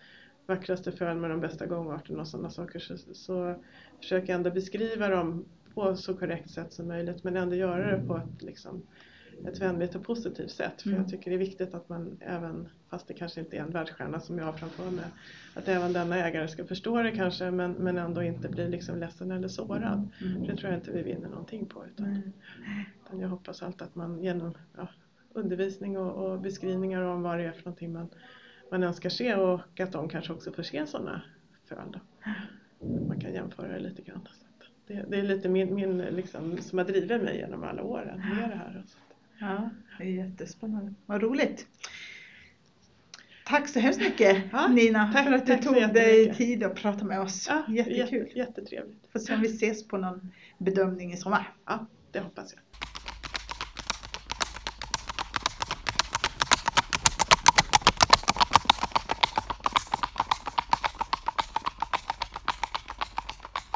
vackraste 0.46 0.92
föl 0.92 1.18
med 1.18 1.30
de 1.30 1.39
bästa 1.39 1.65
gångarterna 1.65 2.22
och 2.22 2.27
sådana 2.27 2.50
saker 2.50 2.80
så, 2.80 2.98
så 2.98 3.56
försöker 4.00 4.30
jag 4.30 4.38
ändå 4.38 4.51
beskriva 4.51 5.08
dem 5.10 5.46
på 5.75 5.96
så 5.96 6.13
korrekt 6.13 6.50
sätt 6.50 6.74
som 6.74 6.88
möjligt 6.88 7.24
men 7.24 7.38
ändå 7.38 7.55
göra 7.55 7.96
det 7.98 8.08
på 8.08 8.17
ett, 8.17 8.41
liksom, 8.41 8.82
ett 9.48 9.62
vänligt 9.62 9.96
och 9.96 10.03
positivt 10.03 10.51
sätt. 10.51 10.82
För 10.82 10.89
Mm. 10.89 11.01
jag 11.01 11.10
tycker 11.12 11.32
det 11.32 11.36
är 11.38 11.39
viktigt 11.39 11.74
att 11.74 11.89
man 11.89 12.17
även, 12.22 12.70
fast 12.89 13.08
det 13.08 13.13
kanske 13.13 13.39
inte 13.39 13.58
är 13.58 13.62
en 13.62 13.72
världsstjärna 13.72 14.20
som 14.20 14.38
jag 14.38 14.46
har 14.46 14.53
framför 14.53 14.91
mig, 14.91 15.05
att 15.53 15.67
även 15.67 15.94
denna 15.94 16.15
ägare 16.27 16.48
ska 16.48 16.65
förstå 16.65 17.01
det 17.01 17.12
kanske 17.12 17.51
men, 17.51 17.72
men 17.72 17.98
ändå 17.98 18.24
inte 18.24 18.50
bli 18.50 18.67
liksom 18.70 19.00
ledsen 19.00 19.32
eller 19.32 19.48
sårad. 19.48 20.10
För 20.17 20.25
det 20.25 20.32
Mm. 20.46 20.58
tror 20.58 20.72
jag 20.72 20.79
inte 20.79 20.91
vi 20.91 21.01
vinner 21.03 21.29
någonting 21.29 21.65
på. 21.65 21.86
Utan, 21.86 22.32
utan 23.05 23.20
jag 23.20 23.27
hoppas 23.29 23.63
alltid 23.63 23.82
att 23.82 23.96
man 23.96 24.24
genom 24.24 24.58
ja, 24.77 24.88
undervisning 25.34 25.98
och, 25.98 26.32
och 26.32 26.39
beskrivningar 26.41 27.01
om 27.01 27.22
vad 27.22 27.38
det 27.38 27.44
är 27.44 27.51
för 27.51 27.65
någonting 27.65 27.94
man, 27.94 28.08
man 28.72 28.84
önskar 28.84 29.10
se 29.10 29.36
och 29.36 29.79
att 29.79 29.91
de 29.91 30.10
kanske 30.10 30.34
också 30.34 30.51
får 30.51 30.63
se 30.63 30.88
sådana 30.88 31.22
föl. 31.65 31.91
då. 31.94 32.00
Man 33.08 33.20
kan 33.22 33.34
jämföra 33.34 33.67
det 33.67 33.79
lite 33.79 34.01
grann. 34.01 34.27
Att 34.86 34.88
det, 34.88 35.06
det 35.10 35.18
är 35.18 35.24
lite 35.24 35.50
min, 35.50 35.75
min 35.75 35.98
liksom, 35.98 36.58
som 36.62 36.77
har 36.77 36.86
drivit 36.86 37.22
mig 37.22 37.38
genom 37.38 37.63
alla 37.63 37.84
åren 37.84 38.20
med 38.20 38.50
det 38.50 38.56
här. 38.56 38.84
Att, 38.86 38.98
Ja, 39.39 39.70
det 39.98 40.04
är 40.04 40.08
jättespännande. 40.25 40.94
Vad 41.06 41.22
roligt. 41.22 41.68
Tack 43.46 43.68
så 43.70 43.80
hemskt 43.80 44.00
mycket 44.01 44.44
Ja, 44.51 44.68
Nina 44.68 45.12
tack- 45.13 45.25
för 45.25 45.34
att 45.34 45.46
du 45.46 45.58
tog 45.58 45.75
dig 45.75 46.34
tid 46.36 46.63
att 46.63 46.75
prata 46.75 47.06
med 47.06 47.22
oss. 47.22 47.48
ja, 47.50 47.63
Jättekul. 47.74 48.20
Jätte, 48.27 48.38
jättetrevligt. 48.39 49.08
Får 49.12 49.20
se 49.20 49.34
om 49.34 49.42
vi 49.42 49.48
ses 49.48 49.88
på 49.88 49.98
någon 49.98 50.32
bedömning 50.58 51.13
i 51.13 51.18
sommar. 51.18 51.54
Ja, 51.65 51.86
det 52.12 52.20
hoppas 52.20 52.54
jag. 52.54 52.62